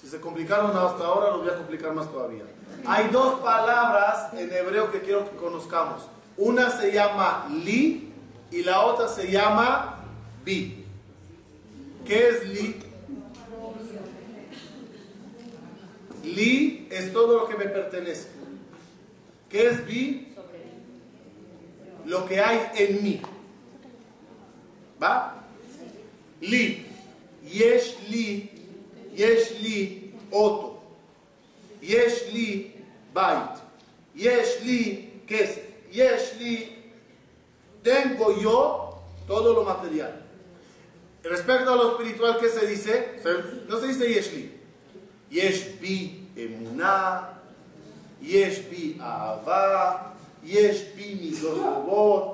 [0.00, 2.44] Si se complicaron hasta ahora, los voy a complicar más todavía.
[2.86, 6.02] Hay dos palabras en hebreo que quiero que conozcamos.
[6.36, 8.12] Una se llama li
[8.50, 10.04] y la otra se llama
[10.44, 10.84] bi.
[12.06, 12.80] ¿Qué es li?
[16.24, 18.28] Li es todo lo que me pertenece.
[19.48, 20.28] ¿Qué es bi?
[22.08, 23.20] lo que hay en mí.
[25.00, 25.44] ¿Va?
[26.40, 26.86] Li.
[27.44, 28.57] Yesh li.
[32.32, 32.74] Li
[33.14, 33.58] bait.
[34.14, 35.64] Yesh li kesef.
[35.92, 36.56] Yesh li.
[37.82, 38.94] Tengo yo
[39.26, 40.22] todo lo material.
[41.22, 43.20] Respecto a lo espiritual, ¿qué se dice?
[43.68, 44.52] No se dice yesh li.
[45.30, 47.34] Yesh bi emuná.
[48.20, 50.14] Yesh bi ahava.
[50.44, 51.34] Yesh bi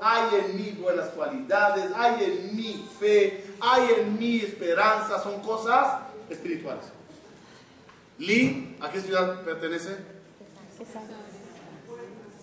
[0.02, 1.90] Hay en mí buenas cualidades.
[1.96, 3.44] Hay en mí fe.
[3.60, 5.22] Hay en mí esperanza.
[5.22, 6.84] Son cosas espirituales.
[8.18, 9.96] Li, ¿a qué ciudad pertenece?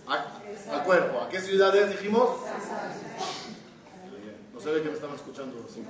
[0.07, 1.21] A- al cuerpo.
[1.21, 2.29] ¿A qué ciudades dijimos?
[4.53, 5.65] No se ve que me estaban escuchando.
[5.73, 5.83] sí.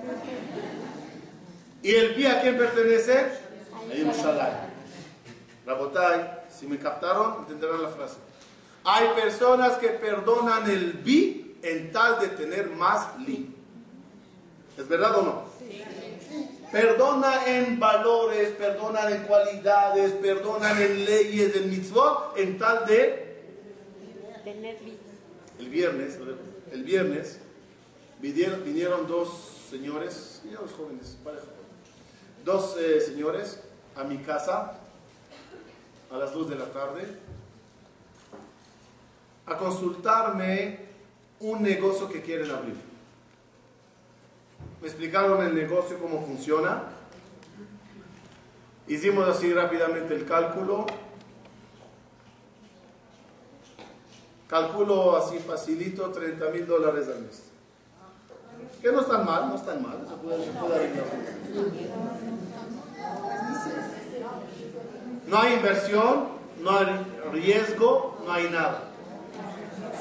[1.83, 3.17] ¿Y el bi a quién pertenece?
[3.73, 4.57] A Yerushalayim.
[5.65, 8.17] Rabotai, si me captaron, entenderán la frase.
[8.83, 13.55] Hay personas que perdonan el bi en tal de tener más li.
[14.77, 15.43] ¿Es verdad o no?
[16.71, 23.31] Perdona en valores, perdonan en cualidades, perdonan en leyes, en mitzvot, en tal de
[25.59, 26.17] el viernes,
[26.71, 27.39] el viernes
[28.19, 29.29] vinieron, vinieron dos
[29.69, 31.43] señores, y dos jóvenes, pareja,
[32.43, 33.61] dos eh, señores
[33.95, 34.77] a mi casa
[36.11, 37.03] a las 2 de la tarde
[39.45, 40.79] a consultarme
[41.39, 42.90] un negocio que quieren abrir.
[44.81, 46.83] Me explicaron el negocio, cómo funciona.
[48.87, 50.87] Hicimos así rápidamente el cálculo.
[54.47, 57.43] Calculo así facilito 30 mil dólares al mes.
[58.81, 59.99] Que no están mal, no están mal.
[60.07, 60.51] Se puede, se.
[65.27, 66.27] No hay inversión,
[66.59, 66.87] no hay
[67.31, 68.89] riesgo, no hay nada.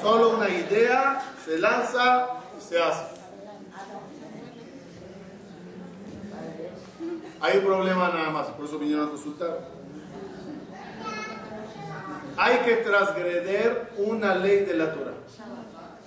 [0.01, 3.20] Solo una idea, se lanza y se hace.
[7.41, 9.59] Hay un problema nada más, por eso vinieron a consultar.
[12.37, 15.13] Hay que transgreder una ley de la Torah.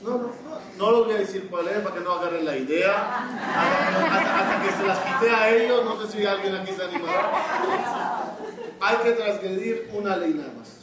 [0.02, 0.32] No, no,
[0.78, 3.26] no, no voy a decir cuál es para que no agarren la idea.
[4.12, 8.36] Hasta que se las quite a ellos, no sé si alguien aquí se animará.
[8.80, 10.80] Hay que transgredir una ley nada más.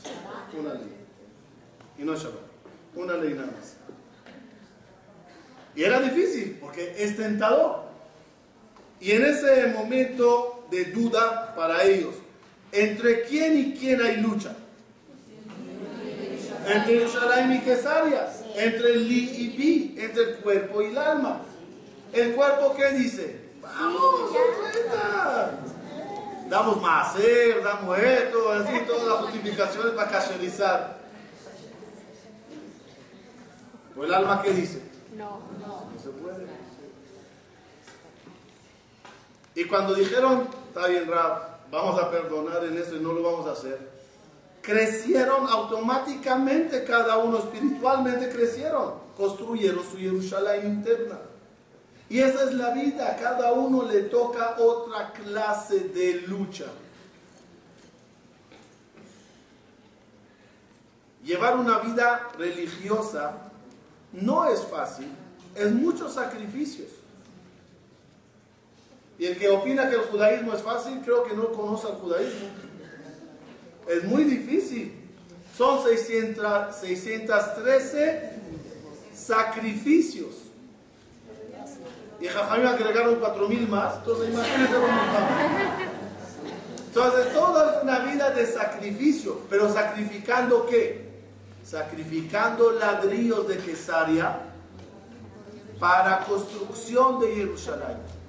[0.59, 0.95] Una ley.
[1.97, 2.41] Y no Shabbat.
[2.95, 3.77] Una ley nada más.
[5.75, 7.90] Y era difícil porque es tentador.
[9.01, 12.13] Y en ese momento de duda para ellos,
[12.71, 14.55] ¿entre quién y quién hay lucha?
[16.67, 21.41] Entre Yerushalayim y Quesaria, entre el li y bi, entre el cuerpo y el alma.
[22.13, 23.41] ¿El cuerpo qué dice?
[23.59, 24.31] Vamos.
[26.47, 30.99] Damos más hacer, damos esto, así, todas las justificaciones para cacherizar.
[33.97, 34.83] ¿O el alma qué dice?
[35.17, 35.41] No.
[35.59, 36.60] No se puede.
[39.55, 43.47] Y cuando dijeron, está bien, Rab, vamos a perdonar en eso y no lo vamos
[43.47, 43.89] a hacer,
[44.61, 51.19] crecieron automáticamente cada uno, espiritualmente crecieron, construyeron su Jerusalén interna.
[52.09, 56.65] Y esa es la vida, cada uno le toca otra clase de lucha.
[61.23, 63.33] Llevar una vida religiosa
[64.11, 65.07] no es fácil,
[65.55, 66.89] es muchos sacrificios.
[69.21, 72.47] Y el que opina que el judaísmo es fácil, creo que no conoce al judaísmo.
[73.87, 74.99] Es muy difícil.
[75.55, 78.31] Son 600 613
[79.13, 80.37] sacrificios.
[82.19, 83.97] Y Jajamim agregaron 4000 más.
[83.97, 84.87] Entonces imagínense cómo.
[86.87, 89.41] Entonces toda es una vida de sacrificio.
[89.51, 91.11] Pero sacrificando qué?
[91.63, 94.39] Sacrificando ladrillos de Quesaria
[95.79, 98.20] para construcción de Jerusalén.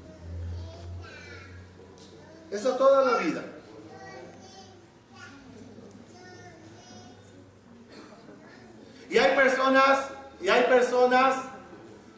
[2.52, 3.42] Eso toda la vida.
[9.08, 10.06] Y hay personas,
[10.40, 11.36] y hay personas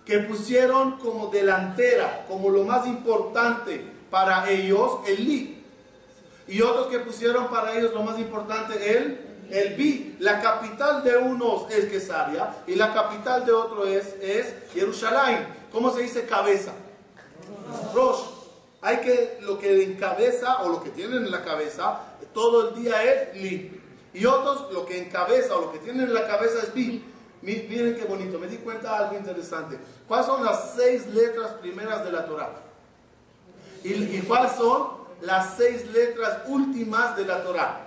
[0.04, 5.64] que pusieron como delantera, como lo más importante para ellos, el li.
[6.48, 10.16] Y otros que pusieron para ellos lo más importante, el, el bi.
[10.18, 15.46] La capital de unos es Quesaria y la capital de otro es, es Jerusalén.
[15.70, 16.72] ¿Cómo se dice cabeza?
[17.94, 18.33] Rosh.
[18.86, 22.00] Hay que, lo que encabeza o lo que tienen en la cabeza,
[22.34, 23.80] todo el día es li.
[24.12, 27.02] Y otros, lo que encabeza o lo que tienen en la cabeza es bi.
[27.40, 29.78] Mi- Miren qué bonito, me di cuenta de algo interesante.
[30.06, 32.50] ¿Cuáles son las seis letras primeras de la Torah?
[33.82, 34.88] ¿Y, y cuáles son
[35.22, 37.86] las seis letras últimas de la Torah?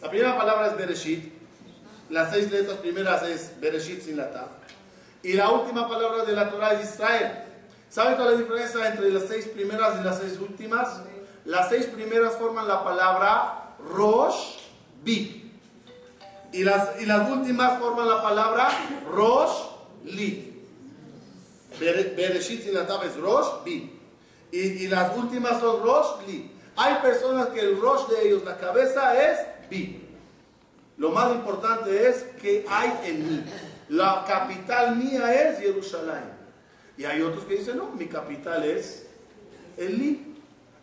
[0.00, 1.32] La primera palabra es Bereshit.
[2.10, 4.46] Las seis letras primeras es Bereshit sin la Taf.
[5.24, 7.45] Y la última palabra de la Torah es Israel.
[7.88, 11.00] ¿Sabe cuál es la diferencia entre las seis primeras y las seis últimas?
[11.44, 14.58] Las seis primeras forman la palabra Rosh
[15.02, 15.52] Bi.
[16.52, 18.68] Y las, y las últimas forman la palabra
[19.10, 19.52] Rosh
[20.04, 20.52] Li.
[21.78, 23.92] Bereshit sin la es Rosh Bi.
[24.50, 26.50] Y, y, las últimas son Rosh Li.
[26.76, 29.38] Hay personas que el Rosh de ellos, la cabeza es
[29.70, 30.02] Bi.
[30.96, 33.44] Lo más importante es que hay en mí.
[33.88, 36.35] La capital mía es Jerusalén.
[36.96, 39.06] Y hay otros que dicen, no, mi capital es
[39.76, 40.34] Eli.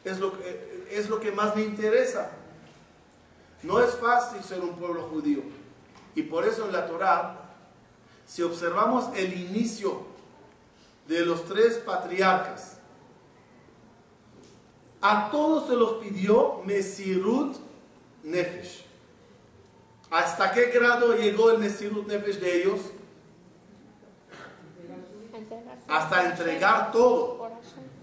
[0.03, 2.31] Es lo, que, es lo que más me interesa.
[3.63, 5.41] No es fácil ser un pueblo judío.
[6.15, 7.55] Y por eso en la Torah,
[8.27, 10.05] si observamos el inicio
[11.07, 12.77] de los tres patriarcas,
[15.01, 17.57] a todos se los pidió Mesirut
[18.23, 18.85] Nefesh.
[20.09, 22.79] ¿Hasta qué grado llegó el Mesirut Nefesh de ellos?
[25.93, 27.51] Hasta entregar todo.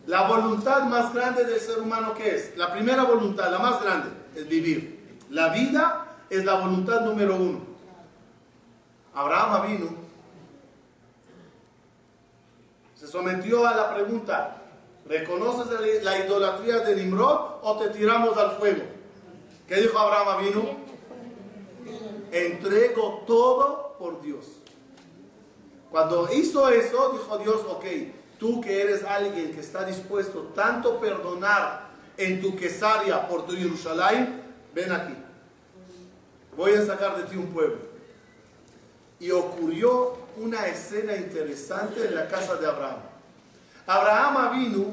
[0.06, 2.56] La voluntad más grande del ser humano, ¿qué es?
[2.56, 5.18] La primera voluntad, la más grande, es vivir.
[5.28, 7.60] La vida es la voluntad número uno.
[9.12, 9.90] Abraham vino,
[12.94, 14.62] se sometió a la pregunta,
[15.06, 18.82] ¿reconoces la idolatría de Nimrod o te tiramos al fuego?
[19.66, 20.90] ¿Qué dijo Abraham vino?
[22.30, 24.59] entrego todo por Dios.
[25.90, 27.84] Cuando hizo eso, dijo Dios, ok,
[28.38, 34.42] tú que eres alguien que está dispuesto tanto perdonar en tu quesaria por tu Jerusalén,
[34.74, 35.14] ven aquí.
[36.56, 37.78] Voy a sacar de ti un pueblo.
[39.18, 42.98] Y ocurrió una escena interesante en la casa de Abraham.
[43.86, 44.84] Abraham vino,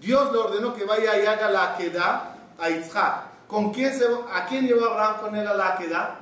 [0.00, 3.24] Dios le ordenó que vaya y haga la queda a Isaac.
[3.48, 6.20] ¿Con quién se, ¿A quién llevó Abraham con él a la queda?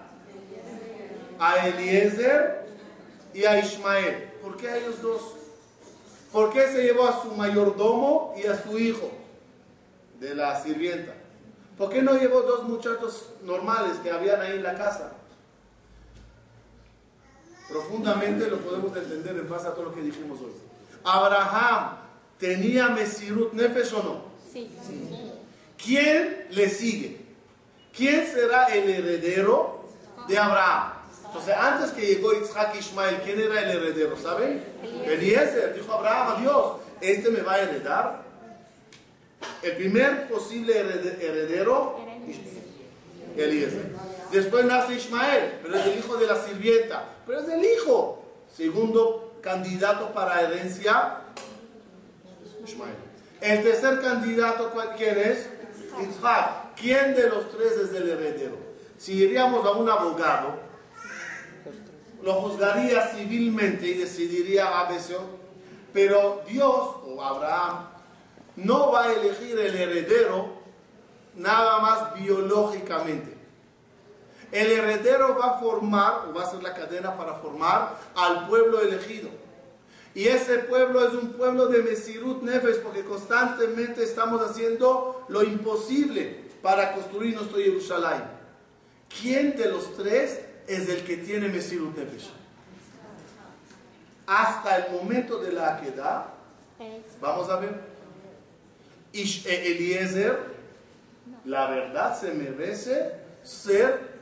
[1.42, 2.61] a Eliezer
[3.34, 4.32] y a Ismael.
[4.42, 5.22] ¿Por qué a ellos dos?
[6.32, 9.10] ¿Por qué se llevó a su mayordomo y a su hijo
[10.18, 11.14] de la sirvienta?
[11.76, 15.12] ¿Por qué no llevó dos muchachos normales que habían ahí en la casa?
[17.68, 20.52] Profundamente lo podemos entender en base a todo lo que dijimos hoy.
[21.04, 21.96] Abraham
[22.38, 24.22] tenía Mesirut Nefesh o no?
[24.52, 24.70] Sí.
[25.82, 27.20] ¿Quién le sigue?
[27.96, 29.84] ¿Quién será el heredero
[30.28, 31.01] de Abraham?
[31.32, 34.18] Entonces, antes que llegó Isaac y Ismael, ¿quién era el heredero?
[34.18, 34.62] ¿Saben?
[35.06, 35.74] Eliezer.
[35.74, 38.22] Dijo Abraham a Dios, ¿este me va a heredar?
[39.62, 41.96] El primer posible heredero,
[43.34, 43.92] Eliezer.
[44.30, 47.08] Después nace Ismael, pero es el hijo de la sirvienta.
[47.26, 48.22] Pero es el hijo.
[48.54, 51.20] Segundo candidato para herencia,
[52.62, 52.92] Ismael.
[53.40, 55.48] El tercer candidato, ¿quién es?
[56.10, 56.74] Isaac.
[56.76, 58.56] ¿Quién de los tres es el heredero?
[58.98, 60.71] Si iríamos a un abogado,
[62.22, 65.18] lo juzgaría civilmente y decidiría a veces,
[65.92, 67.86] pero Dios o Abraham
[68.56, 70.48] no va a elegir el heredero
[71.34, 73.36] nada más biológicamente.
[74.52, 78.80] El heredero va a formar, o va a ser la cadena para formar al pueblo
[78.80, 79.30] elegido.
[80.14, 86.42] Y ese pueblo es un pueblo de Mesirut Nefesh, porque constantemente estamos haciendo lo imposible
[86.60, 88.22] para construir nuestro Jerusalén.
[89.20, 92.30] ¿Quién de los tres es el que tiene Mesirut Nefesh.
[94.26, 96.32] Hasta el momento de la queda,
[97.20, 97.74] vamos a ver,
[99.12, 100.38] Ish e Eliezer,
[101.44, 104.12] la verdad se merece ser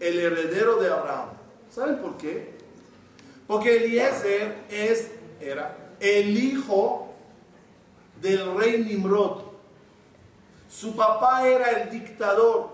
[0.00, 1.30] el heredero de Abraham.
[1.70, 2.54] ¿Saben por qué?
[3.46, 7.14] Porque Eliezer es, era el hijo
[8.20, 9.42] del rey Nimrod.
[10.68, 12.73] Su papá era el dictador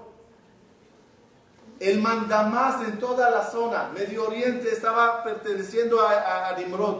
[1.81, 6.99] el mandamás en toda la zona, Medio Oriente, estaba perteneciendo a, Nimrod.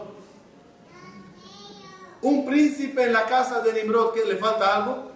[2.23, 5.11] Un príncipe en la casa de Nimrod, ¿qué le falta algo?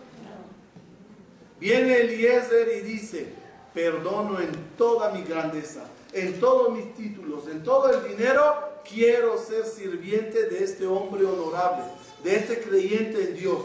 [1.60, 3.34] Viene Eliezer y dice,
[3.74, 9.66] perdono en toda mi grandeza, en todos mis títulos, en todo el dinero, quiero ser
[9.66, 11.86] sirviente de este hombre honorable,
[12.24, 13.62] de este creyente en Dios.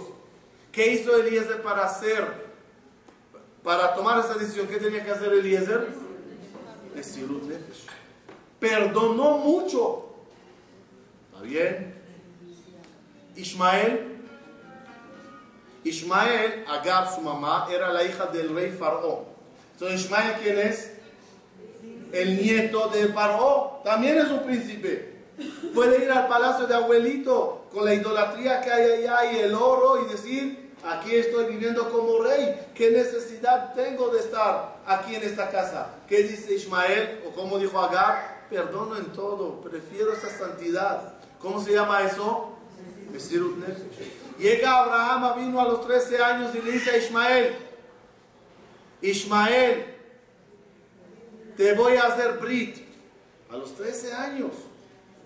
[0.72, 2.39] ¿Qué hizo Eliezer para hacer
[3.62, 5.88] para tomar esa decisión, ¿qué tenía que hacer Eliezer?
[6.96, 7.86] Esirut Nefesh.
[8.58, 10.06] Perdonó mucho.
[11.32, 11.94] ¿Está bien?
[13.36, 14.18] Ismael.
[15.84, 19.24] Ismael, Agar, su mamá, era la hija del rey Faraón.
[19.72, 20.92] Entonces, Ismael, ¿quién es?
[22.12, 23.82] El nieto de Faraón.
[23.84, 25.10] También es un príncipe.
[25.74, 30.04] Puede ir al palacio de abuelito con la idolatría que hay allá y el oro
[30.04, 32.68] y decir, Aquí estoy viviendo como rey.
[32.74, 35.94] ¿Qué necesidad tengo de estar aquí en esta casa?
[36.08, 37.22] ¿Qué dice Ismael?
[37.26, 41.14] O como dijo Agar, perdono en todo, prefiero esta santidad.
[41.38, 42.56] ¿Cómo se llama eso?
[44.38, 47.56] Llega Abraham, vino a los 13 años y le dice a Ismael,
[49.02, 49.84] Ismael,
[51.56, 52.88] te voy a hacer Brit.
[53.50, 54.52] A los 13 años.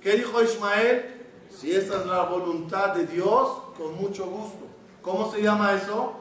[0.01, 1.27] ¿Qué dijo Ismael?
[1.51, 4.64] Si esa es la voluntad de Dios, con mucho gusto.
[5.05, 6.15] ¿Cómo se llama eso?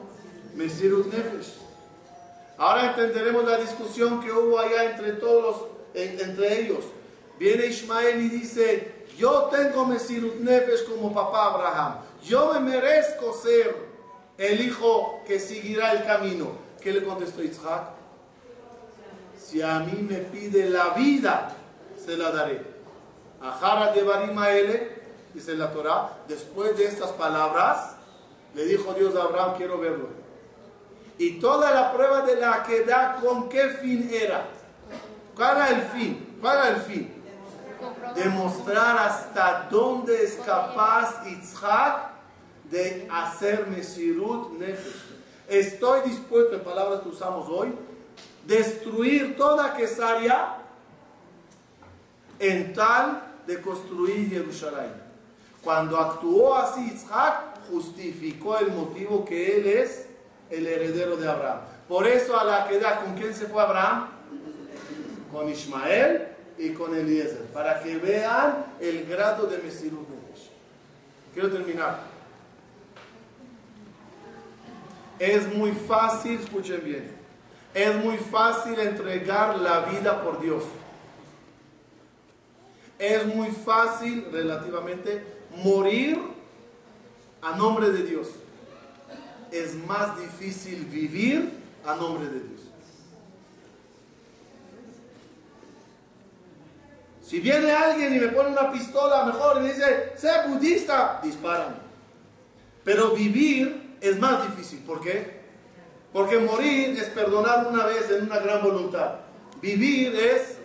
[0.54, 1.54] Mesirut Nefesh.
[2.58, 5.64] Ahora entenderemos la discusión que hubo allá entre todos,
[5.94, 6.84] entre ellos.
[7.38, 11.96] Viene Ismael y dice, yo tengo Mesirut Nefesh como papá Abraham.
[12.22, 13.74] Yo me merezco ser
[14.36, 16.52] el hijo que seguirá el camino.
[16.80, 17.88] ¿Qué le contestó Isaac?
[19.38, 21.56] Si a mí me pide la vida,
[21.96, 22.62] se la daré.
[23.40, 27.93] Ajara de Barimaele, dice la Torah, después de estas palabras,
[28.54, 30.08] le dijo Dios a Abraham, quiero verlo.
[31.18, 34.46] Y toda la prueba de la que da, ¿con qué fin era?
[35.34, 36.36] ¿Cuál era el fin?
[36.40, 37.12] ¿Cuál era el fin?
[38.14, 42.10] Demostrar hasta dónde es capaz Isaac
[42.70, 45.14] de hacer Mesirut Nefesh.
[45.48, 47.74] Estoy dispuesto, en palabras que usamos hoy,
[48.46, 50.56] destruir toda Quesaria
[52.38, 54.92] en tal de construir Jerusalén.
[55.62, 60.06] Cuando actuó así Isaac, justificó el motivo que él es
[60.50, 61.60] el heredero de Abraham.
[61.88, 64.08] Por eso a la queda, ¿con quién se fue Abraham?
[65.32, 70.14] Con Ismael y con Eliezer, para que vean el grado de Mesirut.
[71.34, 71.98] Quiero terminar.
[75.18, 77.10] Es muy fácil, escuchen bien,
[77.74, 80.62] es muy fácil entregar la vida por Dios.
[82.98, 85.24] Es muy fácil, relativamente,
[85.56, 86.20] morir
[87.44, 88.28] a nombre de Dios.
[89.50, 91.52] Es más difícil vivir
[91.86, 92.60] a nombre de Dios.
[97.22, 101.76] Si viene alguien y me pone una pistola mejor y me dice, sé budista, dispárame.
[102.82, 104.80] Pero vivir es más difícil.
[104.80, 105.42] ¿Por qué?
[106.12, 109.16] Porque morir es perdonar una vez en una gran voluntad.
[109.60, 110.58] Vivir es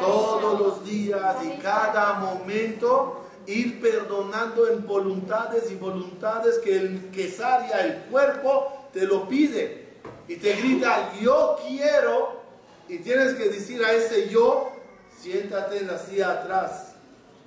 [0.00, 7.30] todos los días y cada momento ir perdonando en voluntades y voluntades que el que
[7.30, 9.86] salia el cuerpo, te lo pide
[10.28, 12.40] y te grita, yo quiero,
[12.88, 14.72] y tienes que decir a ese yo,
[15.20, 16.94] siéntate en la silla atrás.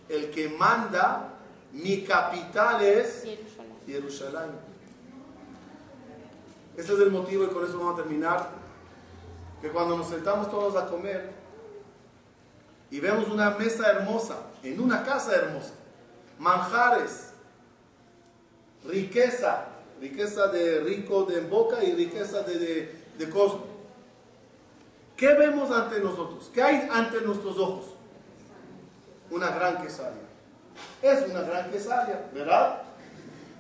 [0.08, 1.34] El que manda,
[1.72, 3.26] mi capital es
[3.86, 4.52] Jerusalén.
[6.76, 8.50] Este es el motivo y con eso vamos a terminar.
[9.62, 11.32] Que cuando nos sentamos todos a comer
[12.90, 15.74] y vemos una mesa hermosa, en una casa hermosa,
[16.40, 17.32] manjares,
[18.86, 19.66] riqueza,
[20.00, 23.68] riqueza de rico de boca y riqueza de, de, costo.
[25.18, 26.50] ¿Qué vemos ante nosotros?
[26.54, 27.94] ¿Qué hay ante nuestros ojos?
[29.30, 30.22] Una gran quesaria.
[31.02, 32.84] Es una gran quesaria, ¿verdad?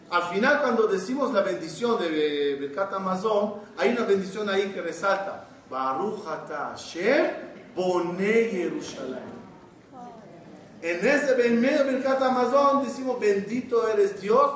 [0.09, 5.45] Al final, cuando decimos la bendición de Berkat Amazon, hay una bendición ahí que resalta:
[5.69, 7.27] Baruch Hashem,
[7.75, 9.38] Boné Jerusalén.
[10.81, 11.83] En ese en medio
[12.23, 14.51] Amazon decimos, bendito eres Dios,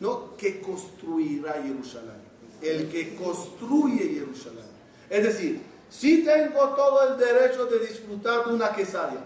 [0.00, 2.16] no que construirá Jerusalén.
[2.62, 4.64] El que construye Jerusalén.
[5.10, 9.20] Es decir, si tengo todo el derecho de disfrutar de una quesaria.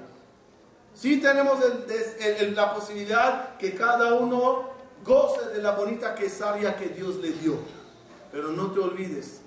[0.95, 1.59] Si tenemos
[2.55, 4.71] la posibilidad que cada uno
[5.05, 7.57] goce de la bonita quesaria que Dios le dio.
[8.31, 9.41] Pero no te olvides,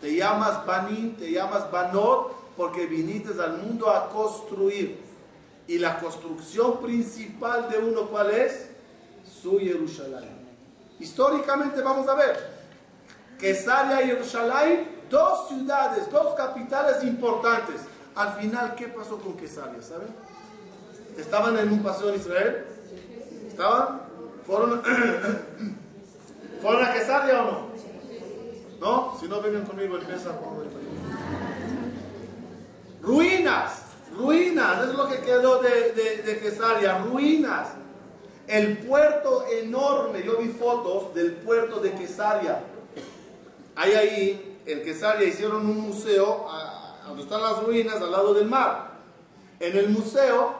[0.00, 4.98] te llamas Banin, te llamas Banot, porque viniste al mundo a construir.
[5.66, 8.68] Y la construcción principal de uno, ¿cuál es?
[9.42, 10.44] Su Jerusalén.
[11.00, 12.54] Históricamente vamos a ver.
[13.38, 17.80] Quesaria y Jerusalén, dos ciudades, dos capitales importantes.
[18.14, 19.82] Al final, ¿qué pasó con Quesaria?
[19.82, 20.08] ¿Saben?
[21.18, 22.64] ¿Estaban en un paseo en Israel?
[23.48, 24.02] ¿Estaban?
[24.46, 24.82] ¿Fueron,
[26.62, 27.74] ¿Fueron a Quesaria o no?
[28.80, 29.18] ¿No?
[29.18, 30.30] Si no, vengan conmigo en mesa.
[34.16, 37.68] Ruinas ruinas, es lo que quedó de, de, de Quesaria, ruinas.
[38.46, 42.62] El puerto enorme, yo vi fotos del puerto de Quesaria.
[43.76, 46.46] Hay ahí, en Quesaria hicieron un museo,
[47.06, 48.92] donde están las ruinas, al lado del mar.
[49.60, 50.54] En el museo,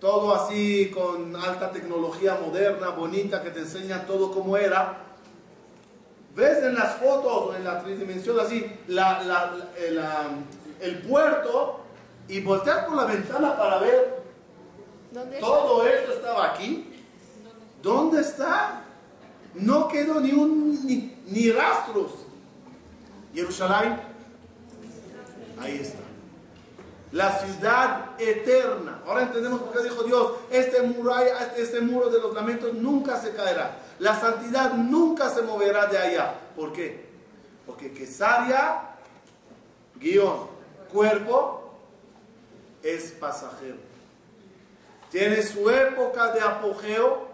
[0.00, 5.02] todo así con alta tecnología moderna, bonita, que te enseña todo cómo era.
[6.34, 10.00] Ves en las fotos o en la tridimensión así, la, la, el,
[10.80, 11.85] el puerto
[12.28, 14.16] y volteas por la ventana para ver
[15.40, 16.92] todo esto estaba aquí.
[17.82, 18.82] ¿Dónde está?
[19.54, 22.12] No quedó ni un ni, rastros.
[23.34, 24.00] Jerusalén,
[25.60, 25.98] ahí está.
[27.12, 29.02] la ciudad eterna.
[29.06, 33.32] Ahora entendemos por qué dijo Dios, este, muralla, este muro de los lamentos nunca se
[33.32, 33.78] caerá.
[33.98, 36.34] La santidad nunca se moverá de allá.
[36.54, 37.06] ¿Por qué?
[37.66, 38.96] Porque Quesaria,
[39.98, 40.48] guion,
[40.92, 41.65] cuerpo,
[42.94, 43.76] es pasajero.
[45.10, 47.28] Tiene su época de apogeo.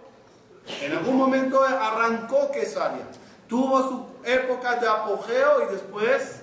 [0.80, 3.06] En algún momento arrancó Quesaria.
[3.48, 6.42] Tuvo su época de apogeo y después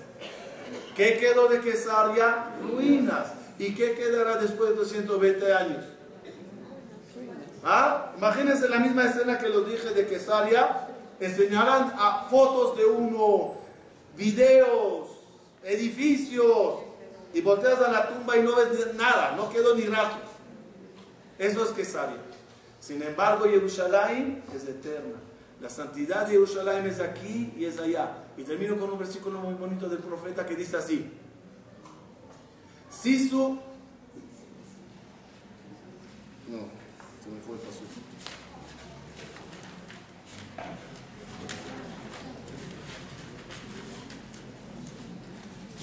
[0.96, 2.50] ¿Qué quedó de Quesaria?
[2.62, 3.28] Ruinas.
[3.58, 5.84] ¿Y qué quedará después de 220 años?
[7.64, 8.12] ¿Ah?
[8.16, 10.88] Imagínense la misma escena que los dije de Quesaria.
[11.18, 13.54] Enseñarán a fotos de uno,
[14.16, 15.08] videos,
[15.62, 16.80] edificios,
[17.32, 20.30] y volteas a la tumba y no ves nada, no quedó ni rastros.
[21.38, 22.18] Eso es Quesaria.
[22.80, 25.16] Sin embargo, Jerusalén es eterna.
[25.60, 28.24] La santidad de Jerusalén es aquí y es allá.
[28.36, 31.10] Y termino con un versículo muy bonito del profeta que dice así.
[32.90, 33.58] Sisu...
[36.48, 36.58] No,
[37.22, 37.80] se me fue el paso.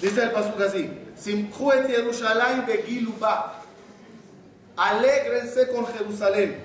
[0.02, 1.07] Dice el paso así.
[1.18, 3.53] Simchu et begiluba.
[4.78, 6.57] Alégrense con Jerusalén.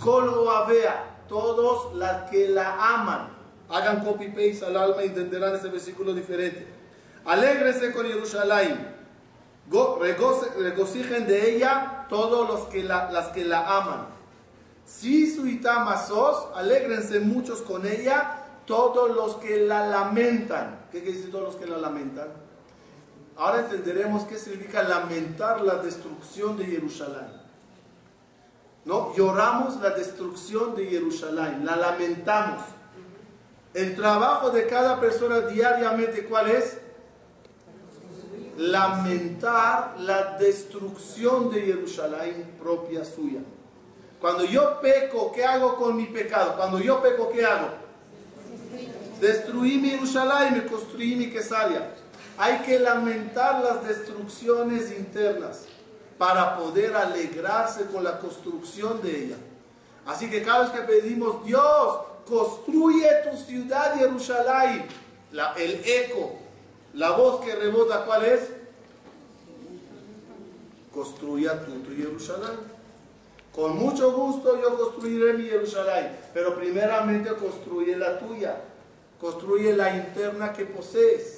[0.00, 3.28] Kol avea todos las que la aman.
[3.68, 6.66] Hagan copy paste al alma y entenderán ese versículo diferente.
[7.24, 8.96] Alégrese con Jerusalén.
[9.70, 14.06] regocijen de ella todos los que la, las que la aman.
[14.86, 20.86] Si su itamasos, alégrense muchos con ella todos los que la lamentan.
[20.90, 22.47] ¿Qué quiere decir todos los que la lamentan?
[23.36, 27.38] Ahora entenderemos qué significa lamentar la destrucción de Jerusalén.
[28.84, 29.14] ¿no?
[29.14, 32.62] Lloramos la destrucción de Jerusalén, la lamentamos.
[33.74, 36.78] El trabajo de cada persona diariamente, ¿cuál es?
[38.56, 43.40] Lamentar la destrucción de Jerusalén propia suya.
[44.20, 46.56] Cuando yo peco, ¿qué hago con mi pecado?
[46.56, 47.68] Cuando yo peco, ¿qué hago?
[49.20, 51.94] Destruí mi Jerusalén, me construí mi Quesalia.
[52.38, 55.64] Hay que lamentar las destrucciones internas
[56.16, 59.36] para poder alegrarse con la construcción de ella.
[60.06, 64.86] Así que cada vez que pedimos, Dios, construye tu ciudad Jerusalén,
[65.56, 66.36] el eco,
[66.94, 68.50] la voz que rebota, ¿cuál es?
[70.94, 72.78] Construya tú tu Jerusalén.
[73.52, 78.60] Con mucho gusto yo construiré mi Jerusalén, pero primeramente construye la tuya,
[79.20, 81.37] construye la interna que posees.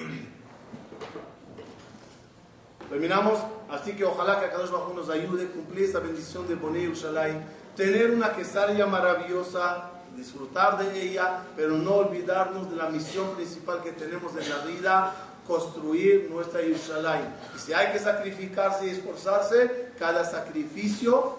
[2.90, 3.38] Terminamos,
[3.70, 7.38] así que ojalá que Akadosh Bajo nos ayude a cumplir esa bendición de Boné Yerushalayim,
[7.76, 13.92] tener una quesaria maravillosa, disfrutar de ella, pero no olvidarnos de la misión principal que
[13.92, 15.14] tenemos en la vida,
[15.46, 17.26] construir nuestra Yerushalayim.
[17.56, 21.36] Y si hay que sacrificarse y esforzarse, cada sacrificio,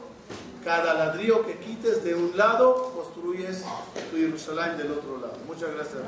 [0.63, 3.63] cada ladrillo que quites de un lado, construyes
[4.09, 5.33] tu Yerushalayim del otro lado.
[5.47, 6.01] Muchas gracias.